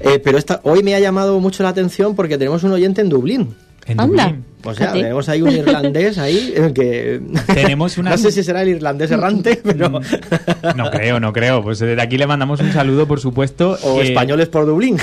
Eh, 0.01 0.21
pero 0.23 0.39
esta, 0.39 0.61
hoy 0.63 0.83
me 0.83 0.95
ha 0.95 1.01
llamado 1.01 1.41
mucho 1.41 1.63
la 1.63 1.71
atención 1.71 2.15
porque 2.15 2.39
tenemos 2.39 2.63
un 2.63 2.73
oyente 2.73 3.01
en 3.01 3.09
Dublín. 3.09 3.57
En 3.87 4.01
Anda. 4.01 4.25
Dublín. 4.27 4.45
O 4.63 4.75
sea, 4.75 4.89
Fíjate. 4.89 4.99
tenemos 5.01 5.29
ahí 5.31 5.41
un 5.41 5.51
irlandés 5.53 6.19
ahí 6.19 6.53
eh, 6.55 6.71
que... 6.75 7.21
Tenemos 7.55 7.97
una- 7.97 8.11
no 8.13 8.19
sé 8.19 8.31
si 8.31 8.43
será 8.43 8.61
el 8.61 8.69
irlandés 8.69 9.11
errante, 9.11 9.59
pero... 9.65 9.89
No 10.77 10.91
creo, 10.91 11.19
no 11.19 11.33
creo. 11.33 11.63
Pues 11.63 11.79
desde 11.79 12.01
aquí 12.03 12.19
le 12.19 12.27
mandamos 12.27 12.61
un 12.61 12.71
saludo, 12.71 13.07
por 13.09 13.21
supuesto. 13.21 13.79
o 13.83 14.01
Eh, 14.01 14.09
españoles 14.09 14.49
por 14.49 14.67
Dublín. 14.67 14.99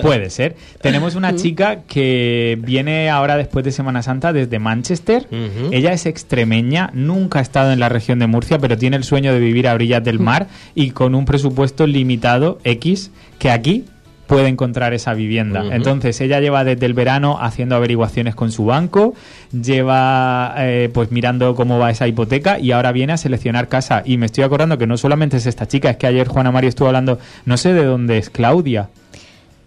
Puede 0.00 0.30
ser. 0.30 0.56
Tenemos 0.80 1.14
una 1.14 1.36
chica 1.36 1.82
que 1.86 2.58
viene 2.62 3.10
ahora 3.10 3.36
después 3.36 3.66
de 3.66 3.72
Semana 3.72 4.02
Santa 4.02 4.32
desde 4.32 4.58
Manchester. 4.58 5.26
Ella 5.70 5.92
es 5.92 6.06
extremeña, 6.06 6.90
nunca 6.94 7.40
ha 7.40 7.42
estado 7.42 7.72
en 7.72 7.80
la 7.80 7.90
región 7.90 8.18
de 8.18 8.26
Murcia, 8.28 8.58
pero 8.58 8.78
tiene 8.78 8.96
el 8.96 9.04
sueño 9.04 9.34
de 9.34 9.40
vivir 9.40 9.68
a 9.68 9.74
orillas 9.74 10.02
del 10.02 10.20
mar 10.20 10.46
y 10.74 10.92
con 10.92 11.14
un 11.14 11.26
presupuesto 11.26 11.86
limitado 11.86 12.58
X 12.64 13.10
que 13.38 13.50
aquí 13.50 13.84
puede 14.26 14.48
encontrar 14.48 14.92
esa 14.94 15.14
vivienda. 15.14 15.64
Entonces 15.72 16.20
ella 16.20 16.40
lleva 16.40 16.64
desde 16.64 16.86
el 16.86 16.94
verano 16.94 17.38
haciendo 17.40 17.76
averiguaciones 17.76 18.34
con 18.34 18.50
su 18.52 18.64
banco, 18.64 19.14
lleva 19.52 20.54
eh, 20.58 20.90
pues 20.92 21.10
mirando 21.12 21.54
cómo 21.54 21.78
va 21.78 21.90
esa 21.90 22.06
hipoteca 22.08 22.58
y 22.58 22.72
ahora 22.72 22.92
viene 22.92 23.12
a 23.12 23.16
seleccionar 23.16 23.68
casa. 23.68 24.02
Y 24.04 24.16
me 24.18 24.26
estoy 24.26 24.44
acordando 24.44 24.78
que 24.78 24.86
no 24.86 24.96
solamente 24.96 25.36
es 25.36 25.46
esta 25.46 25.66
chica, 25.68 25.90
es 25.90 25.96
que 25.96 26.06
ayer 26.06 26.26
Juana 26.28 26.50
María 26.52 26.68
estuvo 26.68 26.88
hablando, 26.88 27.18
no 27.44 27.56
sé 27.56 27.72
de 27.72 27.84
dónde 27.84 28.18
es 28.18 28.30
Claudia. 28.30 28.88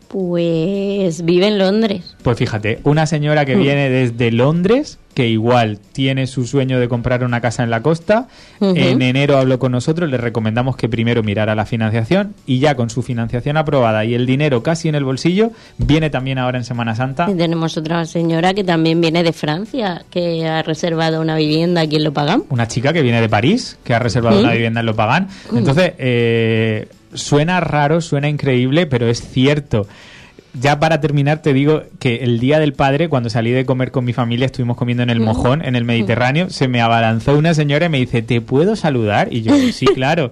Pues 0.09 1.23
vive 1.23 1.47
en 1.47 1.59
Londres. 1.59 2.15
Pues 2.23 2.35
fíjate, 2.37 2.79
una 2.83 3.05
señora 3.05 3.43
Mm. 3.43 3.45
que 3.45 3.55
viene 3.55 3.89
desde 3.89 4.31
Londres, 4.31 4.97
que 5.19 5.27
igual 5.27 5.79
tiene 5.91 6.27
su 6.27 6.47
sueño 6.47 6.79
de 6.79 6.88
comprar 6.88 7.25
una 7.25 7.41
casa 7.41 7.62
en 7.62 7.69
la 7.69 7.82
costa, 7.82 8.29
Ujú. 8.62 8.73
en 8.77 9.01
enero 9.01 9.38
habló 9.38 9.60
con 9.60 9.73
nosotros, 9.73 10.10
le 10.10 10.15
recomendamos 10.15 10.77
que 10.77 10.88
primero 10.88 11.23
mirara 11.23 11.55
la 11.55 11.65
financiación 11.65 12.36
y 12.45 12.60
ya 12.60 12.75
con 12.75 12.89
su 12.89 13.01
financiación 13.01 13.58
aprobada 13.58 14.05
y 14.05 14.13
el 14.13 14.25
dinero 14.25 14.63
casi 14.63 14.88
en 14.88 14.95
el 14.95 15.03
bolsillo, 15.03 15.51
viene 15.77 16.10
también 16.10 16.38
ahora 16.38 16.58
en 16.58 16.63
Semana 16.63 16.95
Santa. 16.95 17.27
Y 17.29 17.36
tenemos 17.36 17.75
otra 17.75 18.05
señora 18.05 18.53
que 18.53 18.63
también 18.63 19.01
viene 19.01 19.21
de 19.21 19.34
Francia, 19.34 20.05
que 20.10 20.47
ha 20.47 20.62
reservado 20.62 21.19
una 21.19 21.36
vivienda 21.36 21.82
aquí 21.82 21.97
en 21.97 22.05
Lo 22.05 22.13
Pagán. 22.13 22.43
Una 22.47 22.69
chica 22.69 22.93
que 22.93 23.01
viene 23.01 23.19
de 23.19 23.27
París, 23.27 23.77
que 23.84 23.93
ha 23.93 23.99
reservado 23.99 24.39
una 24.39 24.53
vivienda 24.53 24.79
en 24.79 24.86
Lopagán. 24.86 25.27
Entonces, 25.53 25.95
eh, 25.97 26.88
suena 27.13 27.60
raro, 27.60 27.99
suena 27.99 28.29
increíble, 28.29 28.86
pero 28.88 29.10
es 29.10 29.19
cierto. 29.21 29.86
Ya 30.53 30.79
para 30.79 30.99
terminar 30.99 31.41
te 31.41 31.53
digo 31.53 31.83
que 31.99 32.17
el 32.17 32.39
día 32.39 32.59
del 32.59 32.73
padre, 32.73 33.07
cuando 33.07 33.29
salí 33.29 33.51
de 33.51 33.65
comer 33.65 33.91
con 33.91 34.03
mi 34.03 34.13
familia, 34.13 34.47
estuvimos 34.47 34.77
comiendo 34.77 35.03
en 35.03 35.09
el 35.09 35.19
mojón, 35.19 35.63
en 35.63 35.75
el 35.75 35.85
Mediterráneo, 35.85 36.49
se 36.49 36.67
me 36.67 36.81
abalanzó 36.81 37.38
una 37.38 37.53
señora 37.53 37.85
y 37.85 37.89
me 37.89 37.99
dice, 37.99 38.21
¿te 38.21 38.41
puedo 38.41 38.75
saludar? 38.75 39.31
Y 39.31 39.43
yo, 39.43 39.55
sí, 39.71 39.85
claro. 39.95 40.31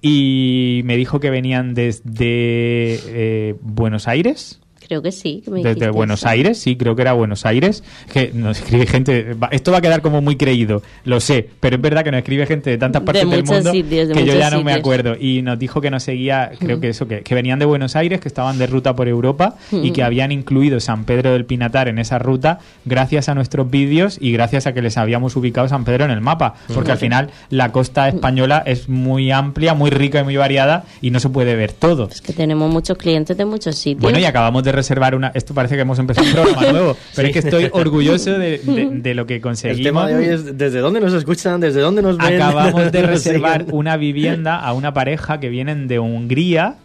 Y 0.00 0.82
me 0.84 0.96
dijo 0.96 1.18
que 1.18 1.30
venían 1.30 1.74
desde 1.74 2.04
eh, 2.14 3.54
Buenos 3.60 4.06
Aires. 4.06 4.60
Creo 4.86 5.02
que 5.02 5.12
sí. 5.12 5.42
que 5.44 5.50
me 5.50 5.62
Desde 5.62 5.90
Buenos 5.90 6.20
eso. 6.20 6.28
Aires, 6.28 6.58
sí, 6.58 6.76
creo 6.76 6.94
que 6.94 7.02
era 7.02 7.12
Buenos 7.12 7.46
Aires. 7.46 7.82
Que 8.12 8.30
nos 8.32 8.58
escribe 8.58 8.86
gente. 8.86 9.36
Esto 9.50 9.72
va 9.72 9.78
a 9.78 9.80
quedar 9.80 10.02
como 10.02 10.20
muy 10.20 10.36
creído, 10.36 10.82
lo 11.04 11.20
sé, 11.20 11.48
pero 11.60 11.76
es 11.76 11.82
verdad 11.82 12.04
que 12.04 12.10
nos 12.10 12.18
escribe 12.18 12.46
gente 12.46 12.70
de 12.70 12.78
tantas 12.78 13.02
De 13.02 13.06
partes 13.06 13.28
del 13.28 13.40
muchos 13.40 13.56
mundo 13.56 13.72
sitios, 13.72 14.08
de 14.08 14.14
que 14.14 14.24
yo 14.24 14.34
ya 14.34 14.50
no 14.50 14.62
me 14.62 14.72
acuerdo. 14.72 15.16
Y 15.18 15.42
nos 15.42 15.58
dijo 15.58 15.80
que 15.80 15.90
nos 15.90 16.02
seguía, 16.02 16.52
creo 16.58 16.80
que 16.80 16.88
eso, 16.88 17.08
que, 17.08 17.22
que 17.22 17.34
venían 17.34 17.58
de 17.58 17.64
Buenos 17.64 17.96
Aires, 17.96 18.20
que 18.20 18.28
estaban 18.28 18.58
de 18.58 18.66
ruta 18.66 18.94
por 18.94 19.08
Europa 19.08 19.56
y 19.70 19.90
que 19.90 20.02
habían 20.02 20.32
incluido 20.32 20.80
San 20.80 21.04
Pedro 21.04 21.32
del 21.32 21.44
Pinatar 21.44 21.88
en 21.88 21.98
esa 21.98 22.18
ruta 22.18 22.58
gracias 22.84 23.28
a 23.28 23.34
nuestros 23.34 23.70
vídeos 23.70 24.18
y 24.20 24.32
gracias 24.32 24.66
a 24.66 24.72
que 24.72 24.82
les 24.82 24.96
habíamos 24.96 25.36
ubicado 25.36 25.68
San 25.68 25.84
Pedro 25.84 26.04
en 26.04 26.10
el 26.10 26.20
mapa. 26.20 26.54
Porque 26.72 26.92
al 26.92 26.98
final 26.98 27.30
la 27.50 27.72
costa 27.72 28.08
española 28.08 28.62
es 28.66 28.88
muy 28.88 29.30
amplia, 29.30 29.74
muy 29.74 29.90
rica 29.90 30.20
y 30.20 30.24
muy 30.24 30.36
variada 30.36 30.84
y 31.00 31.10
no 31.10 31.20
se 31.20 31.28
puede 31.28 31.56
ver 31.56 31.72
todo. 31.72 32.08
Es 32.10 32.20
que 32.20 32.32
tenemos 32.32 32.70
muchos 32.70 32.96
clientes 32.96 33.36
de 33.36 33.44
muchos 33.44 33.76
sitios. 33.76 34.02
Bueno, 34.02 34.18
y 34.18 34.24
acabamos 34.24 34.62
de 34.62 34.72
reservar 34.76 35.14
una. 35.16 35.32
Esto 35.34 35.52
parece 35.54 35.74
que 35.74 35.80
hemos 35.80 35.98
empezado 35.98 36.26
un 36.28 36.32
programa 36.34 36.62
nuevo, 36.72 36.96
pero 37.16 37.26
es 37.28 37.32
que 37.32 37.38
estoy 37.40 37.68
orgulloso 37.72 38.38
de, 38.38 38.58
de- 38.58 38.88
de 38.92 39.14
lo 39.14 39.26
que 39.26 39.36
El 39.36 39.40
conseguimos. 39.40 39.82
tema 39.82 40.06
de 40.06 40.14
hoy 40.14 40.24
es 40.26 40.56
desde 40.56 40.78
dónde 40.78 41.00
nos 41.00 41.12
escuchan, 41.14 41.60
desde 41.60 41.80
dónde 41.80 42.02
nos 42.02 42.16
ven. 42.18 42.40
Acabamos 42.40 42.92
de 42.92 43.02
reservar 43.06 43.66
una 43.72 43.96
vivienda 43.96 44.56
a 44.60 44.72
una 44.72 44.94
pareja 44.94 45.40
que 45.40 45.48
vienen 45.48 45.88
de 45.88 45.98
Hungría. 45.98 46.76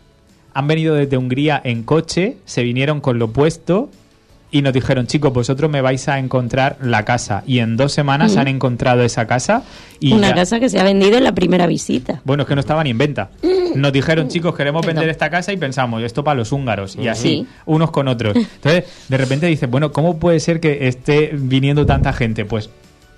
Han 0.54 0.67
venido 0.67 0.95
desde 0.95 1.15
Hungría 1.17 1.62
en 1.63 1.84
coche, 1.84 2.38
se 2.45 2.63
vinieron 2.63 2.99
con 2.99 3.19
lo 3.19 3.30
puesto 3.30 3.89
y 4.54 4.62
nos 4.63 4.73
dijeron, 4.73 5.08
chicos, 5.08 5.32
vosotros 5.32 5.71
me 5.71 5.80
vais 5.80 6.10
a 6.10 6.19
encontrar 6.19 6.75
la 6.82 7.06
casa. 7.06 7.41
Y 7.47 7.60
en 7.60 7.77
dos 7.77 7.93
semanas 7.93 8.36
han 8.36 8.49
encontrado 8.49 9.01
esa 9.01 9.25
casa. 9.25 9.63
Y 10.01 10.12
Una 10.12 10.30
ya- 10.30 10.36
casa 10.36 10.60
que 10.60 10.67
se 10.67 10.77
ha 10.77 10.84
vendido 10.84 11.17
en 11.17 11.23
la 11.23 11.32
primera 11.34 11.67
visita. 11.67 12.19
Bueno, 12.25 12.43
es 12.43 12.49
que 12.49 12.56
no 12.56 12.60
estaba 12.60 12.84
ni 12.84 12.89
en 12.89 12.97
venta. 12.97 13.30
Nos 13.76 13.92
dijeron, 13.94 14.28
chicos, 14.30 14.56
queremos 14.56 14.86
vender 14.86 15.10
esta 15.10 15.30
casa 15.30 15.52
y 15.54 15.58
pensamos, 15.58 16.02
esto 16.04 16.24
para 16.24 16.36
los 16.36 16.52
húngaros. 16.52 16.96
Y 16.96 17.08
así, 17.08 17.22
Sí. 17.30 17.48
unos 17.66 17.92
con 17.92 18.08
otros. 18.08 18.36
Entonces, 18.36 18.86
de 19.08 19.18
repente 19.18 19.46
dices, 19.48 19.70
bueno, 19.70 19.92
¿cómo 19.92 20.18
puede 20.20 20.40
ser 20.40 20.60
que 20.60 20.88
esté 20.88 21.32
viniendo 21.34 21.86
tanta 21.86 22.14
gente? 22.14 22.46
Pues 22.46 22.70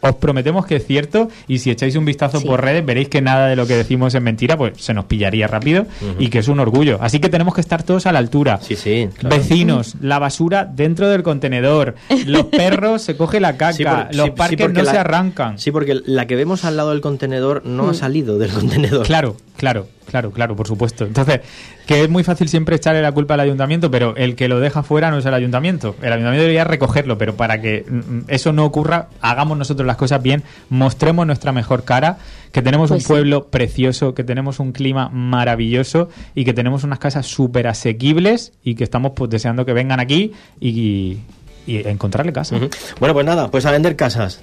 os 0.06 0.16
prometemos 0.16 0.66
que 0.66 0.76
es 0.76 0.86
cierto 0.86 1.30
y 1.48 1.60
si 1.60 1.72
echáis 1.72 1.96
un 1.96 2.04
vistazo 2.04 2.42
Sí. 2.42 2.46
por 2.46 2.62
redes 2.62 2.86
veréis 2.86 3.08
que 3.08 3.22
nada 3.22 3.48
de 3.48 3.56
lo 3.56 3.66
que 3.66 3.78
decimos 3.78 4.14
es 4.14 4.22
mentira, 4.22 4.58
pues 4.58 4.74
se 4.76 4.94
nos 4.94 5.06
pillaría 5.06 5.48
rápido 5.48 5.86
y 6.20 6.28
que 6.28 6.40
es 6.40 6.50
un 6.50 6.60
orgullo. 6.60 6.98
Así 7.00 7.20
que 7.22 7.30
tenemos 7.30 7.56
que 7.56 7.62
estar 7.62 7.84
todos 7.84 8.06
a 8.06 8.12
la 8.12 8.20
altura. 8.20 8.60
Sí, 8.62 8.76
sí, 8.76 9.08
claro. 9.18 9.38
Vecinos, 9.38 9.96
la 10.02 10.20
basura 10.20 10.66
dentro 10.66 11.08
del 11.08 11.24
contenedor, 11.24 11.96
los 12.26 12.44
perros 12.52 13.02
se 13.02 13.16
coge 13.16 13.40
la 13.40 13.56
caca, 13.56 14.08
por- 14.08 14.16
los 14.18 14.30
parques 14.32 14.74
no 14.74 14.84
la- 14.84 14.92
se 14.92 14.98
arrancan. 14.98 15.58
Sí, 15.58 15.72
porque 15.72 15.98
la 16.06 16.28
que 16.28 16.36
vemos 16.36 16.66
al 16.66 16.76
lado 16.76 16.90
del 16.90 17.00
contenedor 17.00 17.66
no 17.66 17.90
ha 17.90 17.94
salido 17.94 18.38
del 18.38 18.52
contenedor. 18.52 19.06
Claro, 19.06 19.38
claro, 19.56 19.88
claro, 20.06 20.32
claro, 20.32 20.56
por 20.56 20.68
supuesto. 20.68 21.06
Entonces, 21.06 21.42
que 21.86 22.04
es 22.04 22.10
muy 22.10 22.24
fácil 22.24 22.48
siempre 22.50 22.76
echarle 22.76 23.02
la 23.02 23.12
culpa 23.12 23.34
al 23.34 23.40
ayuntamiento, 23.42 23.90
pero 23.92 24.16
el 24.16 24.36
que 24.36 24.48
lo 24.48 24.60
deja 24.60 24.84
fuera 24.84 25.12
no 25.12 25.18
es 25.18 25.26
el 25.26 25.34
ayuntamiento. 25.34 25.96
El 26.02 26.14
ayuntamiento 26.14 26.42
debería 26.42 26.64
recogerlo, 26.64 27.18
pero 27.18 27.36
para 27.36 27.60
que 27.62 27.86
mm, 27.90 28.20
eso 28.28 28.54
no 28.54 28.66
ocurra, 28.66 29.08
hagamos 29.22 29.58
nosotros 29.58 29.86
las 29.88 29.98
cosas 29.98 30.22
bien, 30.22 30.44
mostremos 30.70 31.26
nuestra 31.28 31.52
mejor 31.52 31.84
cara, 31.84 32.18
que 32.52 32.62
tenemos 32.62 32.90
Pues 32.90 33.00
un 33.00 33.02
sí. 33.02 33.08
pueblo 33.08 33.48
precioso, 33.48 34.14
que 34.14 34.24
tenemos 34.24 34.60
un 34.60 34.72
clima 34.74 35.10
maravilloso 35.10 36.10
y 36.36 36.46
que 36.46 36.54
tenemos 36.54 36.84
unas 36.84 37.00
casas 37.00 37.26
súper 37.26 37.68
asequibles 37.68 38.54
y 38.64 38.76
que 38.76 38.84
estamos 38.84 39.14
pues 39.16 39.30
deseando 39.32 39.66
que 39.66 39.74
vengan 39.74 40.00
aquí 40.00 40.34
y, 40.62 41.18
y 41.66 41.88
encontrarle 41.88 42.32
casa. 42.32 42.58
Bueno, 43.00 43.14
pues 43.14 43.26
nada, 43.26 43.50
pues 43.50 43.66
a 43.66 43.72
vender 43.72 43.96
casas. 43.96 44.42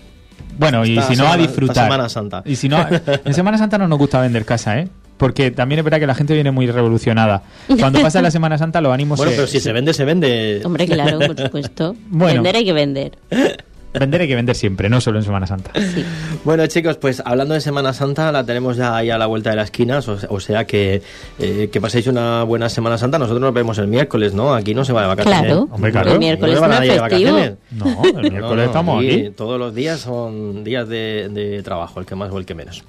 Bueno, 0.58 0.84
y 0.84 0.98
Esta 0.98 1.08
si 1.14 1.16
no, 1.20 1.28
a 1.32 1.36
disfrutar. 1.36 1.84
Semana 1.84 2.08
Santa. 2.08 2.42
Y 2.44 2.56
si 2.56 2.68
no, 2.68 2.84
en 3.24 3.32
Semana 3.34 3.56
Santa 3.58 3.78
no 3.78 3.86
nos 3.88 3.98
gusta 3.98 4.20
vender 4.20 4.44
casa, 4.44 4.78
¿eh? 4.80 4.88
Porque 5.20 5.50
también 5.52 5.78
es 5.78 5.84
verdad 5.84 6.00
que 6.00 6.06
la 6.08 6.14
gente 6.16 6.34
viene 6.34 6.50
muy 6.50 6.66
revolucionada. 6.66 7.42
Cuando 7.78 8.00
pasa 8.02 8.20
la 8.22 8.30
Semana 8.32 8.58
Santa, 8.58 8.80
los 8.80 8.92
ánimos 8.92 9.18
Bueno, 9.18 9.30
se- 9.30 9.36
pero 9.36 9.46
si 9.46 9.60
se 9.60 9.72
vende, 9.72 9.92
se 9.94 10.04
vende. 10.04 10.62
Hombre, 10.64 10.86
claro, 10.86 11.18
por 11.20 11.38
supuesto. 11.38 11.94
Bueno. 12.10 12.36
Vender 12.42 12.56
hay 12.56 12.64
que 12.64 12.72
vender. 12.72 13.12
Vender 13.92 14.20
hay 14.20 14.28
que 14.28 14.36
vender 14.36 14.54
siempre, 14.54 14.88
no 14.88 15.00
solo 15.00 15.18
en 15.18 15.24
Semana 15.24 15.48
Santa. 15.48 15.72
Sí. 15.74 16.04
Bueno, 16.44 16.64
chicos, 16.68 16.96
pues 16.96 17.20
hablando 17.24 17.54
de 17.54 17.60
Semana 17.60 17.92
Santa, 17.92 18.30
la 18.30 18.44
tenemos 18.46 18.76
ya 18.76 18.94
ahí 18.96 19.10
a 19.10 19.18
la 19.18 19.26
vuelta 19.26 19.50
de 19.50 19.56
la 19.56 19.62
esquina, 19.64 19.98
o, 19.98 20.34
o 20.34 20.38
sea 20.40 20.64
que, 20.64 21.02
eh, 21.40 21.68
que 21.72 21.80
paséis 21.80 22.06
una 22.06 22.44
buena 22.44 22.68
Semana 22.68 22.96
Santa. 22.98 23.18
Nosotros 23.18 23.40
nos 23.40 23.52
vemos 23.52 23.78
el 23.78 23.88
miércoles, 23.88 24.32
¿no? 24.32 24.54
Aquí 24.54 24.74
no 24.74 24.84
se 24.84 24.92
va 24.92 25.02
de 25.02 25.08
vacaciones. 25.08 25.40
Claro. 25.42 25.68
Hombre, 25.72 25.90
claro. 25.90 26.12
El 26.12 26.18
miércoles 26.20 26.54
No 26.60 26.68
no 26.68 26.72
de 26.72 26.80
festivo. 26.80 27.02
vacaciones. 27.02 27.52
No, 27.72 27.86
el 28.04 28.30
miércoles 28.30 28.40
No, 28.42 28.54
no, 28.56 28.62
estamos 28.62 28.98
aquí 29.04 29.10
aquí. 29.10 29.30
Todos 29.30 29.58
los 29.58 29.74
días 29.74 29.98
son 30.00 30.62
días 30.62 30.88
de, 30.88 31.28
de 31.28 31.60
trabajo, 31.64 31.98
el 31.98 32.06
que 32.06 32.14
más 32.14 32.30
o 32.30 32.38
el 32.38 32.46
que 32.46 32.54
menos. 32.54 32.84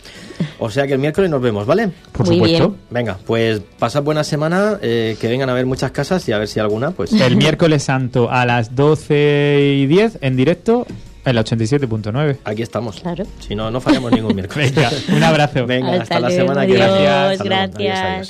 O 0.64 0.70
sea 0.70 0.86
que 0.86 0.94
el 0.94 1.00
miércoles 1.00 1.32
nos 1.32 1.42
vemos, 1.42 1.66
¿vale? 1.66 1.90
Por 2.12 2.28
Muy 2.28 2.36
supuesto. 2.36 2.70
bien. 2.70 2.80
Venga, 2.92 3.18
pues 3.26 3.62
pasad 3.80 4.04
buena 4.04 4.24
semana, 4.24 4.78
eh, 4.84 5.18
que 5.20 5.28
vengan 5.28 5.50
a 5.50 5.56
ver 5.56 5.66
muchas 5.66 5.90
casas 5.90 6.30
y 6.30 6.34
a 6.34 6.38
ver 6.38 6.48
si 6.48 6.60
alguna, 6.60 6.92
pues... 6.92 7.12
El 7.14 7.36
miércoles 7.36 7.82
santo 7.82 8.30
a 8.30 8.46
las 8.46 8.76
12 8.76 9.78
y 9.80 9.88
10 9.88 10.20
en 10.22 10.36
directo 10.38 10.86
en 11.26 11.36
la 11.36 11.44
87.9. 11.44 12.38
Aquí 12.46 12.62
estamos. 12.62 13.00
Claro. 13.02 13.26
Si 13.40 13.56
no, 13.56 13.72
no 13.72 13.82
fallamos 13.82 14.12
ningún 14.12 14.36
miércoles. 14.36 14.76
Venga, 14.76 14.92
un 15.16 15.24
abrazo. 15.24 15.66
Venga, 15.66 15.94
hasta, 15.94 16.04
Hasta 16.04 16.20
la 16.20 16.30
semana 16.30 16.62
que 16.68 16.74
viene. 16.74 16.86
gracias. 16.86 17.42
Adiós, 17.42 17.70
adiós. 17.76 18.30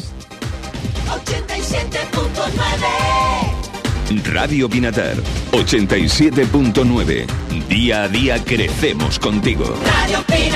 87.9 4.11 4.31
Radio 4.33 4.69
Pinatar 4.69 5.15
87.9 5.51 7.25
Día 7.67 8.03
a 8.03 8.07
día 8.07 8.43
crecemos 8.43 9.19
contigo. 9.19 9.65
Radio 9.85 10.19
Pinatar. 10.27 10.50